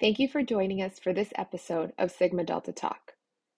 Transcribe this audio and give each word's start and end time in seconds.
Thank 0.00 0.20
you 0.20 0.28
for 0.28 0.44
joining 0.44 0.80
us 0.80 1.00
for 1.00 1.12
this 1.12 1.32
episode 1.34 1.92
of 1.98 2.12
Sigma 2.12 2.44
Delta 2.44 2.70
Tau. 2.72 2.94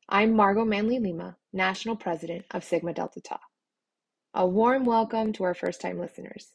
I'm 0.09 0.33
Margot 0.33 0.65
Manley 0.65 0.99
Lima, 0.99 1.37
National 1.53 1.97
President 1.97 2.47
of 2.51 2.65
Sigma 2.65 2.95
Delta 2.95 3.21
Tau. 3.21 3.41
A 4.33 4.47
warm 4.47 4.87
welcome 4.87 5.35
to 5.35 5.45
our 5.45 5.53
first 5.53 5.83
time 5.83 5.99
listeners. 5.99 6.53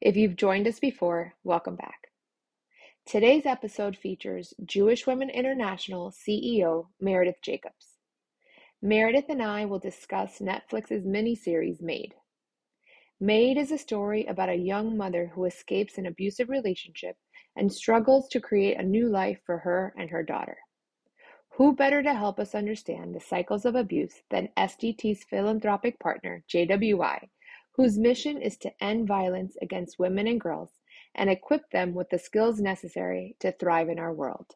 If 0.00 0.16
you've 0.16 0.34
joined 0.34 0.66
us 0.66 0.80
before, 0.80 1.34
welcome 1.44 1.76
back. 1.76 2.08
Today's 3.06 3.46
episode 3.46 3.96
features 3.96 4.52
Jewish 4.64 5.06
Women 5.06 5.30
International 5.30 6.10
CEO 6.10 6.88
Meredith 7.00 7.40
Jacobs. 7.40 7.98
Meredith 8.82 9.26
and 9.28 9.40
I 9.40 9.64
will 9.64 9.78
discuss 9.78 10.40
Netflix's 10.40 11.06
miniseries 11.06 11.80
Maid. 11.80 12.14
Maid 13.20 13.58
is 13.58 13.70
a 13.70 13.78
story 13.78 14.26
about 14.26 14.48
a 14.48 14.56
young 14.56 14.96
mother 14.96 15.30
who 15.36 15.44
escapes 15.44 15.98
an 15.98 16.06
abusive 16.06 16.48
relationship 16.48 17.14
and 17.56 17.72
struggles 17.72 18.28
to 18.28 18.40
create 18.40 18.78
a 18.78 18.82
new 18.82 19.08
life 19.08 19.40
for 19.44 19.58
her 19.58 19.94
and 19.98 20.10
her 20.10 20.22
daughter. 20.22 20.58
Who 21.56 21.74
better 21.74 22.02
to 22.02 22.14
help 22.14 22.38
us 22.38 22.54
understand 22.54 23.14
the 23.14 23.20
cycles 23.20 23.64
of 23.64 23.74
abuse 23.74 24.14
than 24.30 24.48
SDT's 24.56 25.24
philanthropic 25.24 25.98
partner, 25.98 26.42
JWI, 26.52 27.28
whose 27.76 27.98
mission 27.98 28.40
is 28.40 28.56
to 28.58 28.72
end 28.82 29.08
violence 29.08 29.56
against 29.60 29.98
women 29.98 30.26
and 30.26 30.40
girls 30.40 30.70
and 31.14 31.28
equip 31.28 31.68
them 31.70 31.94
with 31.94 32.08
the 32.10 32.18
skills 32.18 32.60
necessary 32.60 33.36
to 33.40 33.52
thrive 33.52 33.88
in 33.88 33.98
our 33.98 34.12
world. 34.12 34.46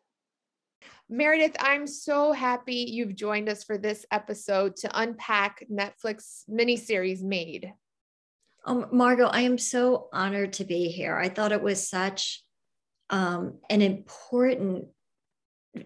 Meredith, 1.08 1.56
I'm 1.58 1.86
so 1.86 2.32
happy 2.32 2.86
you've 2.88 3.14
joined 3.14 3.48
us 3.48 3.64
for 3.64 3.76
this 3.76 4.06
episode 4.10 4.76
to 4.76 4.98
unpack 4.98 5.64
Netflix 5.70 6.44
miniseries 6.48 7.22
Maid. 7.22 7.72
Um, 8.66 8.86
Margot, 8.92 9.26
I 9.26 9.42
am 9.42 9.58
so 9.58 10.08
honored 10.12 10.54
to 10.54 10.64
be 10.64 10.88
here. 10.88 11.16
I 11.16 11.28
thought 11.28 11.52
it 11.52 11.62
was 11.62 11.86
such 11.86 12.43
um, 13.10 13.58
an 13.70 13.82
important 13.82 14.86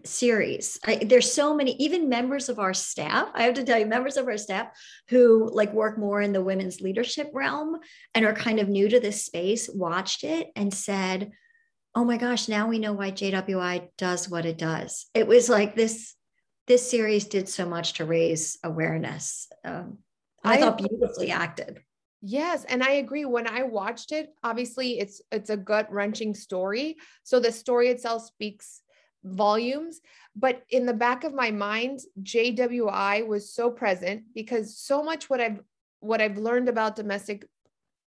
series. 0.05 0.79
I, 0.85 0.97
there's 0.97 1.33
so 1.33 1.55
many, 1.55 1.73
even 1.77 2.09
members 2.09 2.49
of 2.49 2.59
our 2.59 2.75
staff. 2.75 3.29
I 3.35 3.45
have 3.45 3.55
to 3.55 3.65
tell 3.65 3.79
you, 3.79 3.87
members 3.87 4.17
of 4.17 4.27
our 4.27 4.37
staff 4.37 4.69
who 5.09 5.51
like 5.53 5.73
work 5.73 5.99
more 5.99 6.21
in 6.21 6.33
the 6.33 6.43
women's 6.43 6.81
leadership 6.81 7.31
realm 7.33 7.79
and 8.15 8.25
are 8.25 8.35
kind 8.35 8.61
of 8.61 8.69
new 8.69 8.89
to 8.89 9.01
this 9.01 9.25
space 9.25 9.69
watched 9.69 10.25
it 10.25 10.49
and 10.57 10.73
said, 10.73 11.33
"Oh 11.95 12.05
my 12.05 12.17
gosh, 12.17 12.49
now 12.49 12.69
we 12.69 12.79
know 12.79 12.93
why 12.93 13.11
JWI 13.11 13.89
does 13.97 14.29
what 14.29 14.47
it 14.47 14.59
does." 14.59 15.07
It 15.15 15.27
was 15.27 15.49
like 15.49 15.75
this. 15.75 16.15
This 16.67 16.89
series 16.89 17.25
did 17.25 17.49
so 17.49 17.67
much 17.67 17.95
to 17.95 18.05
raise 18.05 18.59
awareness. 18.63 19.49
Um, 19.65 19.99
I, 20.45 20.59
I 20.59 20.61
thought 20.61 20.77
beautifully 20.79 21.31
acted. 21.31 21.81
Yes, 22.21 22.65
and 22.65 22.83
I 22.83 22.93
agree. 22.93 23.25
When 23.25 23.47
I 23.47 23.63
watched 23.63 24.11
it, 24.13 24.35
obviously 24.43 24.99
it's 24.99 25.23
it's 25.31 25.51
a 25.51 25.57
gut 25.57 25.91
wrenching 25.93 26.35
story. 26.35 26.97
So 27.23 27.39
the 27.39 27.53
story 27.53 27.89
itself 27.89 28.25
speaks 28.27 28.83
volumes, 29.25 30.01
but 30.35 30.63
in 30.71 30.85
the 30.87 30.95
back 30.95 31.23
of 31.25 31.33
my 31.35 31.51
mind, 31.51 32.01
JWI 32.23 33.27
was 33.27 33.53
so 33.53 33.71
present 33.71 34.25
because 34.35 34.77
so 34.77 35.03
much 35.03 35.31
what 35.31 35.41
I've 35.41 35.61
what 36.01 36.21
I've 36.21 36.39
learned 36.39 36.69
about 36.69 36.97
domestic 36.97 37.45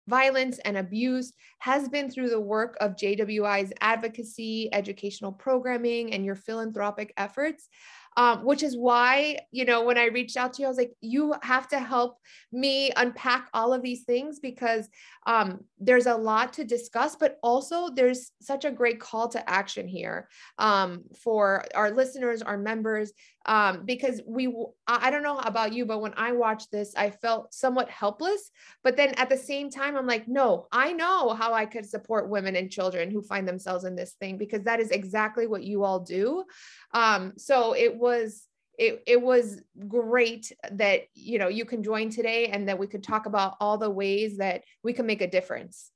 violence 0.08 0.60
and 0.60 0.78
abuse 0.78 1.32
has 1.60 1.88
been 1.88 2.10
through 2.10 2.30
the 2.30 2.40
work 2.40 2.76
of 2.82 2.96
JWI's 2.98 3.72
advocacy, 3.80 4.70
educational 4.74 5.32
programming, 5.32 6.14
and 6.14 6.26
your 6.26 6.36
philanthropic 6.36 7.14
efforts 7.16 7.70
um, 8.18 8.46
which 8.46 8.64
is 8.64 8.78
why, 8.78 9.40
you 9.52 9.66
know, 9.66 9.84
when 9.84 9.98
I 9.98 10.06
reached 10.06 10.38
out 10.38 10.54
to 10.54 10.62
you, 10.62 10.68
I 10.68 10.70
was 10.70 10.78
like, 10.78 10.94
you 11.02 11.34
have 11.42 11.68
to 11.70 11.80
help 11.80 12.18
me 12.52 12.92
unpack 12.96 13.50
all 13.54 13.74
of 13.74 13.82
these 13.82 14.04
things 14.04 14.40
because 14.40 14.88
um, 15.26 15.64
there's 15.80 16.06
a 16.06 16.16
lot 16.16 16.54
to 16.54 16.64
discuss, 16.64 17.16
but 17.16 17.38
also 17.42 17.90
there's 17.90 18.32
such 18.42 18.66
a 18.66 18.72
great 18.72 19.00
call 19.00 19.28
to 19.30 19.50
action 19.50 19.88
here 19.88 20.30
um, 20.58 21.04
for 21.24 21.66
our 21.76 21.92
listeners, 21.92 22.42
our 22.42 22.58
members, 22.58 23.12
um, 23.46 23.84
because 23.86 24.22
we, 24.26 24.54
I 24.88 25.10
don't 25.10 25.24
know 25.24 25.38
about 25.40 25.74
you, 25.74 25.86
but 25.86 26.02
when 26.02 26.14
I 26.16 26.32
watched 26.32 26.72
this, 26.72 26.94
I 26.96 27.10
felt 27.10 27.54
somewhat 27.54 27.90
helpless. 27.90 28.50
But 28.84 28.96
then 28.96 29.14
at 29.16 29.30
the 29.30 29.38
same 29.38 29.70
time, 29.70 29.98
I'm 29.98 30.08
like, 30.08 30.28
no, 30.28 30.68
I 30.72 30.94
know 30.94 31.34
how 31.34 31.54
I 31.54 31.66
could 31.66 31.86
support 31.86 32.30
women 32.30 32.56
and 32.56 32.72
children 32.72 33.12
who 33.12 33.22
find 33.22 33.48
themselves 33.48 33.84
in 33.84 33.96
this 33.96 34.14
thing 34.14 34.38
because 34.38 34.64
that 34.64 34.80
is 34.80 34.92
exactly 34.92 35.48
what 35.48 35.64
you 35.64 35.84
all 35.84 36.00
do. 36.00 36.46
Um, 36.94 37.34
so 37.38 37.74
it 37.76 37.96
was 37.96 38.48
it, 38.80 39.04
it 39.06 39.22
was 39.22 39.62
great 39.88 40.52
that 40.72 41.02
you 41.14 41.38
know 41.38 41.48
you 41.48 41.64
can 41.64 41.84
join 41.84 42.10
today 42.10 42.48
and 42.48 42.68
that 42.70 42.80
we 42.80 42.88
could 42.88 43.04
talk 43.04 43.28
about 43.28 43.56
all 43.60 43.78
the 43.78 43.90
ways 43.90 44.38
that 44.38 44.64
we 44.84 44.94
can 44.94 45.06
make 45.06 45.22
a 45.22 45.28
difference. 45.28 45.92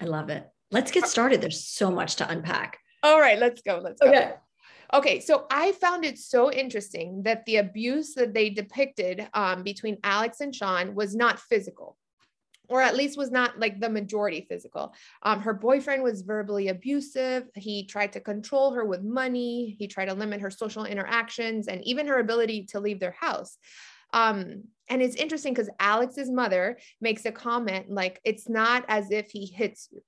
I 0.00 0.06
love 0.06 0.30
it. 0.30 0.48
Let's 0.70 0.90
get 0.90 1.06
started. 1.06 1.42
There's 1.42 1.66
so 1.66 1.90
much 1.90 2.16
to 2.16 2.30
unpack. 2.30 2.78
All 3.02 3.20
right 3.20 3.38
let's 3.38 3.60
go 3.62 3.80
let's 3.82 4.00
go. 4.00 4.08
Okay 4.08 4.32
Okay, 4.92 5.20
so 5.20 5.46
I 5.50 5.72
found 5.72 6.04
it 6.04 6.18
so 6.18 6.50
interesting 6.50 7.22
that 7.24 7.44
the 7.44 7.56
abuse 7.56 8.14
that 8.14 8.32
they 8.32 8.48
depicted 8.48 9.28
um, 9.34 9.62
between 9.62 9.98
Alex 10.02 10.40
and 10.40 10.54
Sean 10.54 10.94
was 10.94 11.14
not 11.14 11.38
physical 11.38 11.96
or 12.68 12.82
at 12.82 12.96
least 12.96 13.16
was 13.16 13.30
not 13.30 13.58
like 13.58 13.80
the 13.80 13.88
majority 13.88 14.46
physical. 14.48 14.94
Um, 15.22 15.40
her 15.40 15.54
boyfriend 15.54 16.02
was 16.02 16.22
verbally 16.22 16.68
abusive. 16.68 17.44
He 17.54 17.86
tried 17.86 18.12
to 18.12 18.20
control 18.20 18.72
her 18.72 18.84
with 18.84 19.02
money. 19.02 19.74
He 19.78 19.88
tried 19.88 20.06
to 20.06 20.14
limit 20.14 20.40
her 20.42 20.50
social 20.50 20.84
interactions 20.84 21.66
and 21.66 21.82
even 21.84 22.06
her 22.06 22.18
ability 22.18 22.66
to 22.70 22.80
leave 22.80 23.00
their 23.00 23.16
house. 23.18 23.56
Um, 24.12 24.64
and 24.88 25.02
it's 25.02 25.16
interesting 25.16 25.54
because 25.54 25.70
Alex's 25.80 26.30
mother 26.30 26.78
makes 27.00 27.24
a 27.24 27.32
comment 27.32 27.90
like, 27.90 28.20
it's 28.24 28.48
not 28.48 28.84
as 28.88 29.10
if 29.10 29.30
he 29.30 29.46
hits 29.46 29.88
you. 29.90 30.00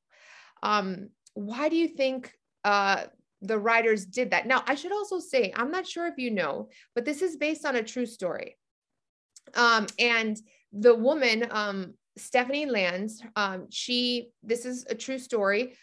Um, 0.63 1.09
why 1.35 1.71
do 1.71 1.77
you 1.77 1.89
think 1.89 2.33
uh, 2.65 3.05
the 3.43 3.59
writers 3.59 4.05
did 4.05 4.31
that? 4.31 4.47
Now, 4.47 4.63
I 4.67 4.75
should 4.75 4.93
also 4.93 5.19
say, 5.19 5.53
I'm 5.57 5.71
not 5.71 5.87
sure 5.87 6.07
if 6.07 6.19
you 6.19 6.31
know, 6.31 6.69
but 6.95 7.05
this 7.05 7.23
is 7.23 7.37
based 7.37 7.65
on 7.65 7.77
a 7.77 7.83
true 7.83 8.07
story. 8.07 8.57
Um, 9.55 9.87
and 9.99 10.39
the 10.73 10.95
woman 10.95 11.47
um, 11.51 11.95
Stephanie 12.17 12.67
Lands, 12.67 13.23
um, 13.37 13.67
she, 13.71 14.31
this 14.43 14.65
is 14.65 14.87
a 14.89 14.95
true 14.95 15.19
story. 15.19 15.75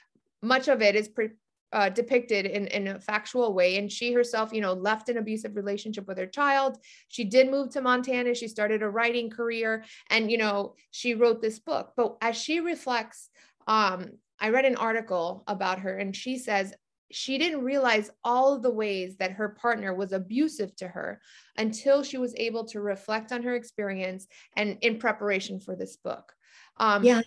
Much 0.42 0.68
of 0.68 0.82
it 0.82 0.96
is 0.96 1.08
pre, 1.08 1.30
uh, 1.74 1.90
depicted 1.90 2.46
in, 2.46 2.68
in 2.68 2.88
a 2.88 3.00
factual 3.00 3.54
way. 3.54 3.78
And 3.78 3.92
she 3.92 4.14
herself, 4.14 4.54
you 4.54 4.62
know, 4.62 4.74
left 4.74 5.10
an 5.10 5.18
abusive 5.18 5.56
relationship 5.56 6.08
with 6.08 6.18
her 6.18 6.28
child. 6.28 6.78
She 7.10 7.24
did 7.24 7.52
move 7.52 7.72
to 7.72 7.82
Montana. 7.82 8.34
She 8.36 8.48
started 8.48 8.82
a 8.82 8.90
writing 8.90 9.30
career 9.30 9.84
and, 10.10 10.32
you 10.32 10.38
know, 10.38 10.76
she 10.92 11.14
wrote 11.14 11.42
this 11.42 11.60
book. 11.60 11.94
But 11.98 12.18
as 12.22 12.38
she 12.38 12.60
reflects, 12.60 13.30
um, 13.68 14.12
I 14.40 14.50
read 14.50 14.66
an 14.66 14.76
article 14.76 15.44
about 15.48 15.80
her 15.80 15.98
and 15.98 16.16
she 16.16 16.38
says, 16.38 16.74
she 17.12 17.38
didn't 17.38 17.64
realize 17.64 18.10
all 18.24 18.60
the 18.60 18.72
ways 18.72 19.18
that 19.18 19.32
her 19.32 19.50
partner 19.50 19.94
was 19.94 20.12
abusive 20.12 20.76
to 20.76 20.88
her 20.88 21.22
until 21.58 22.04
she 22.04 22.18
was 22.18 22.34
able 22.38 22.66
to 22.66 22.82
reflect 22.82 23.32
on 23.32 23.44
her 23.44 23.56
experience 23.56 24.28
and 24.56 24.78
in 24.82 25.00
preparation 25.00 25.60
for 25.60 25.76
this 25.76 25.98
book. 25.98 26.34
Um, 26.78 27.04
yeah, 27.04 27.22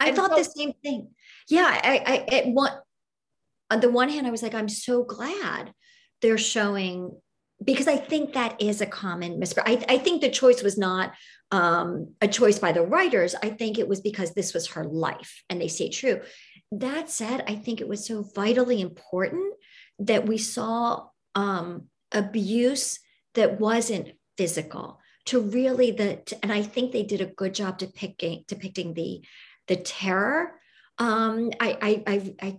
I 0.00 0.12
thought 0.12 0.30
so- 0.30 0.36
the 0.36 0.44
same 0.44 0.72
thing. 0.82 1.10
Yeah, 1.48 1.66
I, 1.66 2.02
I, 2.30 2.36
at 2.36 2.46
one, 2.48 2.72
on 3.70 3.80
the 3.80 3.90
one 3.90 4.08
hand, 4.08 4.26
I 4.26 4.30
was 4.30 4.42
like, 4.42 4.54
I'm 4.54 4.68
so 4.68 5.04
glad 5.04 5.72
they're 6.22 6.38
showing 6.38 7.12
because 7.62 7.88
I 7.88 7.96
think 7.96 8.34
that 8.34 8.60
is 8.60 8.80
a 8.80 8.86
common 8.86 9.38
misprint. 9.38 9.68
I, 9.68 9.94
I 9.94 9.98
think 9.98 10.20
the 10.20 10.30
choice 10.30 10.62
was 10.62 10.76
not 10.76 11.14
um, 11.50 12.12
a 12.20 12.28
choice 12.28 12.58
by 12.58 12.72
the 12.72 12.82
writers. 12.82 13.34
I 13.42 13.50
think 13.50 13.78
it 13.78 13.88
was 13.88 14.00
because 14.00 14.34
this 14.34 14.52
was 14.52 14.68
her 14.68 14.84
life 14.84 15.42
and 15.48 15.60
they 15.60 15.68
say 15.68 15.88
true 15.88 16.20
that 16.72 17.10
said, 17.10 17.44
I 17.46 17.54
think 17.54 17.80
it 17.80 17.88
was 17.88 18.06
so 18.06 18.22
vitally 18.22 18.80
important 18.80 19.54
that 19.98 20.26
we 20.26 20.38
saw 20.38 21.06
um, 21.34 21.84
abuse 22.12 22.98
that 23.34 23.60
wasn't 23.60 24.12
physical 24.36 25.00
to 25.26 25.40
really 25.40 25.90
the 25.90 26.22
and 26.42 26.52
I 26.52 26.62
think 26.62 26.92
they 26.92 27.02
did 27.02 27.20
a 27.20 27.26
good 27.26 27.54
job 27.54 27.78
depicting 27.78 28.44
depicting 28.46 28.94
the 28.94 29.24
the 29.66 29.76
terror. 29.76 30.52
Um, 30.98 31.50
I, 31.60 31.78
I 31.82 32.02
I 32.06 32.34
I 32.40 32.58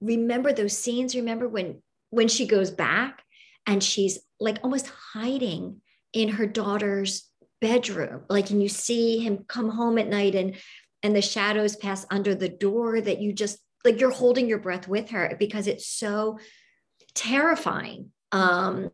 remember 0.00 0.52
those 0.52 0.76
scenes. 0.76 1.16
Remember 1.16 1.48
when 1.48 1.82
when 2.10 2.28
she 2.28 2.46
goes 2.46 2.70
back 2.70 3.22
and 3.66 3.82
she's 3.82 4.18
like 4.38 4.58
almost 4.62 4.88
hiding 4.88 5.80
in 6.12 6.28
her 6.30 6.46
daughter's 6.46 7.28
bedroom 7.60 8.24
like 8.28 8.50
and 8.50 8.60
you 8.60 8.68
see 8.68 9.20
him 9.20 9.44
come 9.46 9.68
home 9.68 9.96
at 9.96 10.08
night 10.08 10.34
and 10.34 10.56
and 11.02 11.14
the 11.14 11.22
shadows 11.22 11.76
pass 11.76 12.06
under 12.10 12.34
the 12.34 12.48
door 12.48 13.00
that 13.00 13.20
you 13.20 13.32
just 13.32 13.58
like 13.84 14.00
you're 14.00 14.10
holding 14.10 14.48
your 14.48 14.58
breath 14.58 14.86
with 14.86 15.10
her 15.10 15.34
because 15.38 15.66
it's 15.66 15.86
so 15.86 16.38
terrifying 17.14 18.10
um 18.30 18.88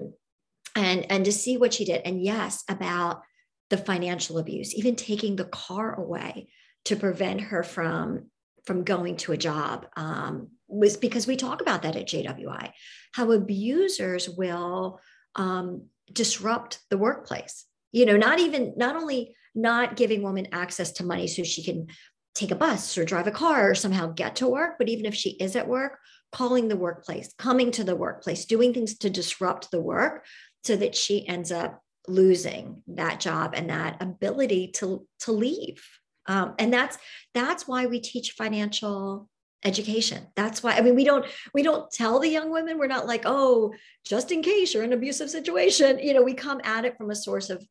and 0.74 1.10
and 1.10 1.24
to 1.24 1.32
see 1.32 1.56
what 1.56 1.74
she 1.74 1.84
did 1.84 2.02
and 2.04 2.22
yes 2.22 2.64
about 2.68 3.22
the 3.70 3.76
financial 3.76 4.38
abuse 4.38 4.74
even 4.74 4.96
taking 4.96 5.36
the 5.36 5.44
car 5.44 5.94
away 5.94 6.48
to 6.84 6.96
prevent 6.96 7.40
her 7.40 7.62
from 7.62 8.30
from 8.68 8.84
going 8.84 9.16
to 9.16 9.32
a 9.32 9.36
job 9.36 9.86
um, 9.96 10.48
was 10.68 10.98
because 10.98 11.26
we 11.26 11.36
talk 11.36 11.62
about 11.62 11.82
that 11.82 11.96
at 11.96 12.06
JWI, 12.06 12.70
how 13.12 13.32
abusers 13.32 14.28
will 14.28 15.00
um, 15.34 15.86
disrupt 16.12 16.78
the 16.90 16.98
workplace. 16.98 17.64
You 17.92 18.04
know, 18.04 18.18
not 18.18 18.40
even 18.40 18.74
not 18.76 18.94
only 18.94 19.34
not 19.54 19.96
giving 19.96 20.22
women 20.22 20.48
access 20.52 20.92
to 20.92 21.04
money 21.04 21.26
so 21.26 21.42
she 21.42 21.62
can 21.62 21.88
take 22.34 22.50
a 22.50 22.56
bus 22.56 22.96
or 22.96 23.04
drive 23.04 23.26
a 23.26 23.32
car 23.32 23.70
or 23.70 23.74
somehow 23.74 24.06
get 24.06 24.36
to 24.36 24.48
work. 24.48 24.76
But 24.78 24.88
even 24.88 25.06
if 25.06 25.14
she 25.14 25.30
is 25.30 25.56
at 25.56 25.68
work, 25.68 25.98
calling 26.30 26.68
the 26.68 26.76
workplace, 26.76 27.34
coming 27.38 27.70
to 27.72 27.84
the 27.84 27.96
workplace, 27.96 28.44
doing 28.44 28.72
things 28.72 28.98
to 28.98 29.10
disrupt 29.10 29.70
the 29.70 29.80
work 29.80 30.24
so 30.64 30.76
that 30.76 30.94
she 30.94 31.26
ends 31.26 31.50
up 31.50 31.82
losing 32.06 32.82
that 32.86 33.20
job 33.20 33.54
and 33.54 33.70
that 33.70 34.00
ability 34.00 34.68
to, 34.76 35.06
to 35.20 35.32
leave. 35.32 35.84
Um, 36.26 36.54
and 36.58 36.72
that's 36.72 36.98
that's 37.32 37.66
why 37.66 37.86
we 37.86 38.00
teach 38.00 38.32
financial 38.32 39.28
education 39.64 40.24
that's 40.36 40.62
why 40.62 40.72
i 40.74 40.80
mean 40.80 40.94
we 40.94 41.02
don't 41.02 41.26
we 41.52 41.64
don't 41.64 41.90
tell 41.90 42.20
the 42.20 42.28
young 42.28 42.48
women 42.52 42.78
we're 42.78 42.86
not 42.86 43.08
like 43.08 43.22
oh 43.24 43.72
just 44.06 44.30
in 44.30 44.40
case 44.40 44.72
you're 44.72 44.84
in 44.84 44.92
an 44.92 44.98
abusive 44.98 45.28
situation 45.28 45.98
you 45.98 46.14
know 46.14 46.22
we 46.22 46.32
come 46.32 46.60
at 46.62 46.84
it 46.84 46.96
from 46.96 47.10
a 47.10 47.16
source 47.16 47.50
of 47.50 47.66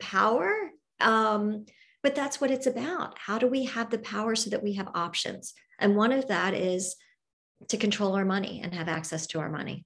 power 0.00 0.52
um, 1.02 1.66
but 2.02 2.14
that's 2.14 2.40
what 2.40 2.50
it's 2.50 2.66
about. 2.66 3.18
How 3.18 3.38
do 3.38 3.46
we 3.46 3.64
have 3.64 3.90
the 3.90 3.98
power 3.98 4.34
so 4.34 4.50
that 4.50 4.62
we 4.62 4.74
have 4.74 4.88
options? 4.94 5.54
And 5.78 5.96
one 5.96 6.12
of 6.12 6.28
that 6.28 6.54
is 6.54 6.96
to 7.68 7.76
control 7.76 8.14
our 8.14 8.24
money 8.24 8.60
and 8.62 8.74
have 8.74 8.88
access 8.88 9.26
to 9.28 9.40
our 9.40 9.48
money. 9.48 9.84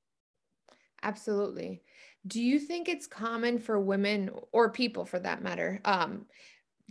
Absolutely. 1.02 1.82
Do 2.26 2.42
you 2.42 2.58
think 2.58 2.88
it's 2.88 3.06
common 3.06 3.58
for 3.58 3.78
women 3.78 4.30
or 4.52 4.70
people 4.70 5.04
for 5.04 5.18
that 5.20 5.42
matter 5.42 5.80
um, 5.84 6.26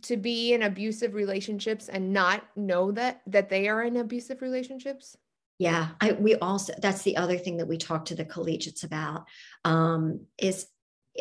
to 0.03 0.17
be 0.17 0.53
in 0.53 0.63
abusive 0.63 1.13
relationships 1.13 1.89
and 1.89 2.13
not 2.13 2.43
know 2.55 2.91
that 2.91 3.21
that 3.27 3.49
they 3.49 3.67
are 3.67 3.83
in 3.83 3.97
abusive 3.97 4.41
relationships? 4.41 5.17
Yeah 5.57 5.89
I, 5.99 6.13
we 6.13 6.35
also 6.35 6.73
that's 6.81 7.01
the 7.01 7.17
other 7.17 7.37
thing 7.37 7.57
that 7.57 7.67
we 7.67 7.77
talk 7.77 8.05
to 8.05 8.15
the 8.15 8.25
collegiates 8.25 8.83
about 8.83 9.25
um, 9.63 10.21
is 10.37 10.67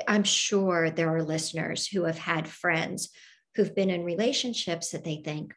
i'm 0.08 0.24
sure 0.24 0.90
there 0.90 1.14
are 1.14 1.22
listeners 1.22 1.86
who 1.86 2.04
have 2.04 2.18
had 2.18 2.48
friends 2.48 3.10
who've 3.54 3.74
been 3.74 3.90
in 3.90 4.04
relationships 4.04 4.90
that 4.90 5.04
they 5.04 5.16
think 5.16 5.54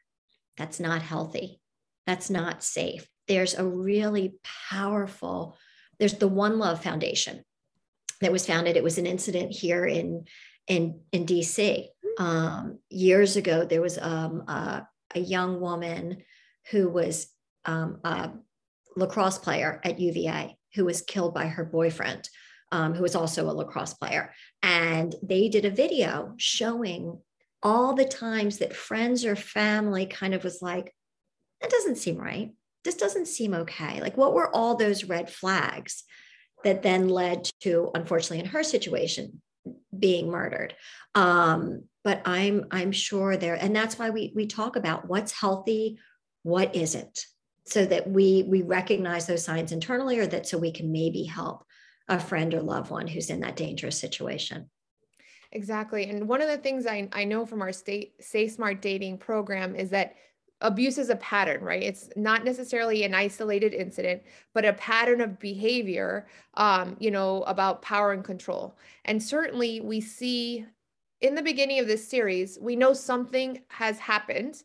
that's 0.57 0.80
not 0.80 1.04
healthy. 1.04 1.62
That's 2.07 2.30
not 2.30 2.63
safe. 2.63 3.07
There's 3.28 3.54
a 3.54 3.66
really 3.66 4.34
powerful 4.69 5.56
there's 6.00 6.16
the 6.16 6.28
one 6.28 6.60
love 6.60 6.84
foundation 6.84 7.44
that 8.22 8.31
was 8.31 8.45
founded. 8.45 8.78
It 8.78 8.84
was 8.84 9.00
an 9.00 9.07
incident 9.07 9.51
here 9.51 9.86
in 9.86 10.25
in 10.68 11.00
in 11.12 11.25
dc 11.25 11.88
um, 12.18 12.80
years 12.89 13.36
ago, 13.36 13.66
there 13.66 13.81
was 13.81 13.98
um, 13.98 14.44
a, 14.48 14.88
a, 15.13 15.19
young 15.19 15.62
woman 15.62 16.24
who 16.72 16.89
was 16.89 17.28
um, 17.66 18.00
a 18.04 18.31
lacrosse 18.95 19.38
player 19.38 19.80
at 19.84 20.00
UVA 20.00 20.57
who 20.74 20.86
was 20.86 21.04
killed 21.04 21.36
by 21.36 21.45
her 21.45 21.63
boyfriend, 21.63 22.28
um, 22.71 22.93
who 22.93 23.03
was 23.03 23.15
also 23.15 23.49
a 23.49 23.53
lacrosse 23.53 23.93
player. 23.93 24.33
And 24.63 25.15
they 25.21 25.49
did 25.49 25.65
a 25.65 25.69
video 25.71 26.33
showing 26.37 27.19
all 27.63 27.93
the 27.93 28.05
times 28.05 28.59
that 28.59 28.75
friends 28.75 29.25
or 29.25 29.35
family 29.35 30.05
kind 30.05 30.33
of 30.33 30.43
was 30.43 30.61
like, 30.61 30.93
that 31.61 31.71
doesn't 31.71 31.97
seem 31.97 32.17
right. 32.17 32.51
This 32.83 32.95
doesn't 32.95 33.27
seem 33.27 33.53
okay. 33.53 33.99
Like, 33.99 34.15
what 34.15 34.33
were 34.33 34.55
all 34.55 34.75
those 34.75 35.03
red 35.03 35.29
flags 35.29 36.03
that 36.63 36.83
then 36.83 37.09
led 37.09 37.49
to, 37.61 37.91
unfortunately, 37.95 38.39
in 38.39 38.51
her 38.51 38.63
situation, 38.63 39.41
being 39.97 40.29
murdered? 40.29 40.75
Um, 41.15 41.83
but 42.07 42.21
i'm 42.23 42.65
i'm 42.71 42.93
sure 42.93 43.35
there 43.35 43.55
and 43.55 43.75
that's 43.75 43.99
why 43.99 44.09
we 44.09 44.31
we 44.33 44.47
talk 44.47 44.77
about 44.77 45.09
what's 45.09 45.33
healthy 45.33 45.99
what 46.43 46.73
isn't 46.73 47.25
so 47.65 47.85
that 47.85 48.09
we 48.09 48.43
we 48.47 48.61
recognize 48.61 49.27
those 49.27 49.43
signs 49.43 49.73
internally 49.73 50.17
or 50.17 50.25
that 50.25 50.47
so 50.47 50.57
we 50.57 50.71
can 50.71 50.93
maybe 50.93 51.23
help 51.23 51.65
a 52.07 52.19
friend 52.19 52.54
or 52.54 52.62
loved 52.62 52.92
one 52.92 53.07
who's 53.07 53.30
in 53.30 53.42
that 53.42 53.56
dangerous 53.56 54.00
situation. 54.00 54.69
Exactly. 55.51 56.09
And 56.09 56.27
one 56.27 56.42
of 56.42 56.48
the 56.48 56.57
things 56.57 56.86
i, 56.86 57.07
I 57.13 57.24
know 57.24 57.45
from 57.45 57.62
our 57.62 57.71
state 57.71 58.13
stay 58.19 58.48
smart 58.48 58.81
dating 58.81 59.18
program 59.18 59.75
is 59.75 59.89
that 59.92 60.15
abuse 60.62 60.98
is 60.98 61.09
a 61.09 61.15
pattern 61.18 61.63
right? 61.63 61.83
It's 61.83 62.09
not 62.15 62.44
necessarily 62.44 63.04
an 63.04 63.13
isolated 63.13 63.74
incident 63.74 64.24
but 64.54 64.65
a 64.65 64.74
pattern 64.74 65.21
of 65.21 65.39
behavior 65.39 66.27
um, 66.56 66.98
you 67.00 67.12
know 67.12 67.44
about 67.44 67.81
power 67.81 68.12
and 68.12 68.24
control. 68.24 68.77
And 69.06 69.21
certainly 69.21 69.81
we 69.81 70.01
see 70.01 70.65
in 71.21 71.36
the 71.36 71.42
beginning 71.42 71.80
of 71.80 71.88
this 71.88 72.07
series, 72.07 72.60
we 72.62 72.75
know 72.75 72.94
something 72.94 73.62
has 73.69 73.98
happened 73.98 74.63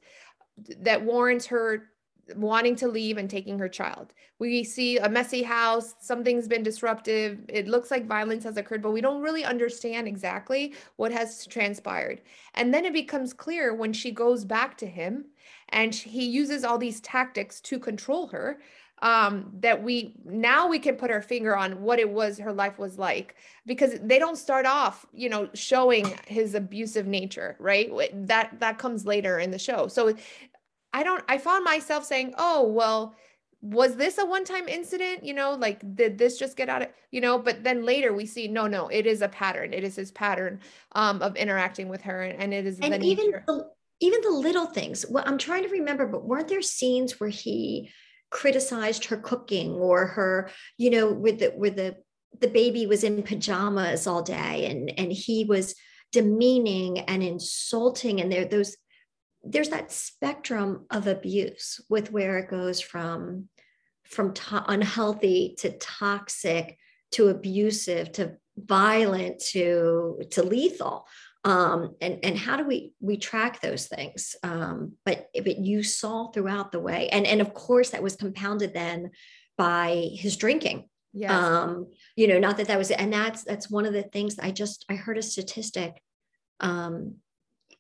that 0.81 1.03
warrants 1.03 1.47
her 1.47 1.92
wanting 2.37 2.77
to 2.77 2.89
leave 2.89 3.19
and 3.19 3.29
taking 3.29 3.59
her 3.59 3.69
child. 3.69 4.15
We 4.39 4.65
see 4.65 4.99
a 4.99 5.09
messy 5.09 5.43
house, 5.43 5.95
something's 6.01 6.49
been 6.49 6.63
disruptive. 6.63 7.41
It 7.49 7.69
looks 7.69 7.91
like 7.91 8.07
violence 8.07 8.45
has 8.45 8.57
occurred, 8.57 8.83
but 8.83 8.93
we 8.93 9.01
don't 9.01 9.23
really 9.23 9.45
understand 9.45 10.09
exactly 10.09 10.75
what 10.97 11.13
has 11.13 11.47
transpired. 11.47 12.23
And 12.55 12.73
then 12.73 12.85
it 12.85 12.93
becomes 12.93 13.33
clear 13.33 13.75
when 13.75 13.93
she 13.93 14.11
goes 14.11 14.45
back 14.45 14.77
to 14.79 14.87
him 14.87 15.27
and 15.71 15.95
he 15.95 16.27
uses 16.27 16.65
all 16.65 16.79
these 16.79 17.01
tactics 17.01 17.61
to 17.63 17.79
control 17.79 18.29
her 18.29 18.61
um, 19.03 19.51
that 19.59 19.83
we 19.83 20.15
now 20.25 20.69
we 20.69 20.79
can 20.79 20.95
put 20.95 21.11
our 21.11 21.21
finger 21.21 21.57
on 21.57 21.83
what 21.83 21.99
it 21.99 22.09
was 22.09 22.39
her 22.39 22.53
life 22.53 22.79
was 22.79 22.99
like 22.99 23.35
because 23.67 23.99
they 24.01 24.19
don't 24.19 24.37
start 24.39 24.65
off 24.65 25.05
you 25.13 25.29
know 25.29 25.49
showing 25.55 26.07
his 26.27 26.55
abusive 26.55 27.07
nature 27.07 27.57
right 27.59 27.91
that 28.27 28.61
that 28.61 28.79
comes 28.79 29.05
later 29.05 29.41
in 29.41 29.51
the 29.51 29.59
show 29.59 29.89
so 29.89 30.15
i 30.93 31.03
don't 31.03 31.25
i 31.29 31.39
found 31.39 31.65
myself 31.65 32.05
saying 32.05 32.35
oh 32.39 32.67
well 32.67 33.15
was 33.65 33.95
this 33.95 34.19
a 34.19 34.27
one-time 34.27 34.67
incident? 34.67 35.25
You 35.25 35.35
know 35.35 35.53
like 35.55 35.81
did 35.95 36.19
this 36.19 36.37
just 36.37 36.57
get 36.57 36.69
out 36.69 36.83
of 36.83 36.89
you 37.13 37.21
know? 37.21 37.39
But 37.39 37.63
then 37.63 37.85
later 37.85 38.13
we 38.13 38.27
see 38.27 38.49
no 38.49 38.67
no 38.67 38.89
it 38.89 39.07
is 39.07 39.23
a 39.23 39.29
pattern. 39.29 39.73
It 39.73 39.85
is 39.85 39.95
his 39.95 40.11
pattern 40.11 40.59
um, 40.97 41.23
of 41.23 41.37
interacting 41.37 41.89
with 41.89 42.03
her 42.03 42.23
and, 42.23 42.43
and 42.43 42.53
it 42.53 42.67
is 42.67 42.81
and 42.81 43.05
even 43.05 43.31
the, 43.47 43.71
even 44.01 44.21
the 44.23 44.31
little 44.31 44.67
things 44.67 45.07
well 45.09 45.23
i'm 45.29 45.39
trying 45.39 45.63
to 45.63 45.69
remember 45.69 46.09
but 46.09 46.25
weren't 46.25 46.49
there 46.49 46.61
scenes 46.61 47.21
where 47.21 47.31
he 47.31 47.89
criticized 48.33 49.05
her 49.05 49.19
cooking 49.19 49.73
or 49.73 50.07
her, 50.07 50.51
you 50.79 50.91
know, 50.91 51.13
with 51.13 51.39
the 51.39 51.53
with 51.57 51.77
the 51.77 51.97
the 52.41 52.49
baby 52.49 52.87
was 52.87 53.05
in 53.05 53.23
pajamas 53.23 54.07
all 54.07 54.23
day 54.23 54.67
and 54.69 54.93
and 54.99 55.13
he 55.13 55.45
was 55.45 55.75
demeaning 56.11 56.99
and 57.01 57.23
insulting 57.23 58.21
and 58.21 58.33
there 58.33 58.47
those 58.47 58.77
there's 59.45 59.71
that 59.71 59.93
spectrum 59.93 60.87
of 60.91 61.07
abuse 61.07 61.81
with 61.89 62.13
where 62.13 62.39
it 62.39 62.51
goes 62.51 62.81
from 62.81 63.49
from 64.05 64.35
to- 64.35 64.65
unhealthy 64.69 65.55
to 65.59 65.77
toxic 65.79 66.77
to 67.13 67.29
abusive 67.29 68.13
to 68.13 68.37
violent 68.57 69.41
to 69.41 70.21
to 70.31 70.43
lethal. 70.43 71.07
Um, 71.45 71.97
and 72.01 72.21
and 72.23 72.39
how 72.39 72.57
do 72.57 72.65
we 72.65 72.93
we 73.01 73.17
track 73.17 73.61
those 73.61 73.87
things? 73.87 74.37
Um, 74.43 74.93
but 75.05 75.29
but 75.35 75.59
you 75.59 75.83
saw 75.83 76.31
throughout 76.31 76.73
the 76.73 76.81
way. 76.81 77.09
And 77.09 77.27
and 77.27 77.41
of 77.41 77.55
course 77.55 77.91
that 77.91 78.03
was 78.03 78.17
compounded 78.17 78.75
then 78.75 79.11
by 79.57 80.11
his 80.13 80.37
drinking. 80.37 80.89
Yeah 81.15 81.37
um, 81.37 81.91
you 82.17 82.27
know 82.27 82.39
not 82.39 82.57
that 82.57 82.69
that 82.69 82.79
was 82.79 82.91
and 82.91 83.13
that's 83.13 83.45
that's 83.45 83.69
one 83.69 83.85
of 83.85 83.93
the 83.93 84.03
things 84.03 84.39
i 84.39 84.51
just 84.51 84.87
i 84.89 84.95
heard 84.95 85.19
a 85.19 85.23
statistic 85.23 86.03
um, 86.61 87.17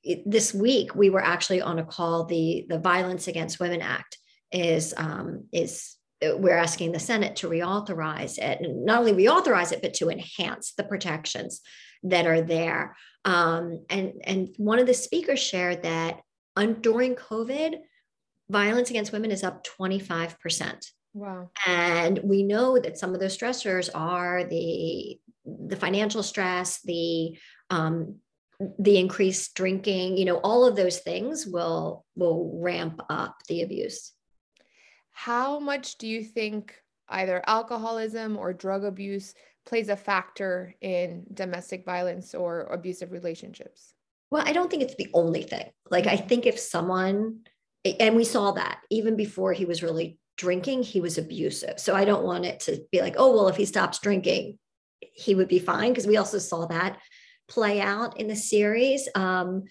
it, 0.04 0.22
this 0.28 0.52
week 0.52 0.94
we 0.94 1.10
were 1.10 1.24
actually 1.24 1.60
on 1.60 1.78
a 1.78 1.84
call 1.84 2.24
the 2.24 2.66
the 2.68 2.78
violence 2.78 3.28
against 3.28 3.60
women 3.60 3.80
act 3.80 4.18
is 4.50 4.94
um, 4.96 5.44
is 5.52 5.96
uh, 6.24 6.36
we're 6.36 6.56
asking 6.56 6.92
the 6.92 6.98
senate 6.98 7.36
to 7.36 7.48
reauthorize 7.48 8.38
it 8.38 8.60
and 8.60 8.84
not 8.84 9.00
only 9.00 9.12
reauthorize 9.12 9.72
it 9.72 9.82
but 9.82 9.94
to 9.94 10.10
enhance 10.10 10.72
the 10.76 10.84
protections 10.84 11.60
that 12.02 12.26
are 12.26 12.42
there 12.42 12.96
um, 13.24 13.84
and, 13.88 14.14
and 14.24 14.48
one 14.56 14.78
of 14.78 14.86
the 14.86 14.94
speakers 14.94 15.38
shared 15.38 15.82
that 15.82 16.20
on, 16.56 16.80
during 16.80 17.14
COVID, 17.14 17.78
violence 18.50 18.90
against 18.90 19.12
women 19.12 19.30
is 19.30 19.44
up 19.44 19.64
25%. 19.66 20.86
Wow. 21.14 21.50
And 21.66 22.18
we 22.24 22.42
know 22.42 22.78
that 22.78 22.98
some 22.98 23.14
of 23.14 23.20
those 23.20 23.36
stressors 23.36 23.90
are 23.94 24.44
the 24.44 25.18
the 25.44 25.74
financial 25.74 26.22
stress, 26.22 26.80
the 26.82 27.36
um, 27.68 28.20
the 28.78 28.98
increased 28.98 29.54
drinking, 29.54 30.16
you 30.16 30.24
know, 30.24 30.36
all 30.36 30.64
of 30.64 30.76
those 30.76 30.98
things 30.98 31.46
will 31.46 32.04
will 32.14 32.58
ramp 32.62 33.00
up 33.10 33.36
the 33.48 33.62
abuse. 33.62 34.12
How 35.10 35.58
much 35.58 35.98
do 35.98 36.06
you 36.06 36.24
think 36.24 36.74
either 37.08 37.42
alcoholism 37.46 38.36
or 38.36 38.52
drug 38.52 38.84
abuse 38.84 39.34
plays 39.66 39.88
a 39.88 39.96
factor 39.96 40.74
in 40.80 41.24
domestic 41.32 41.84
violence 41.84 42.34
or 42.34 42.62
abusive 42.62 43.12
relationships? 43.12 43.94
Well, 44.30 44.42
I 44.46 44.52
don't 44.52 44.70
think 44.70 44.82
it's 44.82 44.94
the 44.94 45.10
only 45.12 45.42
thing. 45.42 45.70
Like, 45.90 46.06
I 46.06 46.16
think 46.16 46.46
if 46.46 46.58
someone, 46.58 47.40
and 48.00 48.16
we 48.16 48.24
saw 48.24 48.52
that 48.52 48.80
even 48.90 49.14
before 49.14 49.52
he 49.52 49.66
was 49.66 49.82
really 49.82 50.18
drinking, 50.38 50.84
he 50.84 51.00
was 51.00 51.18
abusive. 51.18 51.78
So 51.78 51.94
I 51.94 52.06
don't 52.06 52.24
want 52.24 52.46
it 52.46 52.60
to 52.60 52.80
be 52.90 53.02
like, 53.02 53.16
oh, 53.18 53.32
well, 53.32 53.48
if 53.48 53.56
he 53.56 53.66
stops 53.66 53.98
drinking, 53.98 54.58
he 55.00 55.34
would 55.34 55.48
be 55.48 55.58
fine. 55.58 55.90
Because 55.90 56.06
we 56.06 56.16
also 56.16 56.38
saw 56.38 56.66
that 56.66 56.98
play 57.48 57.80
out 57.80 58.18
in 58.18 58.28
the 58.28 58.36
series. 58.36 59.08
Um, 59.14 59.64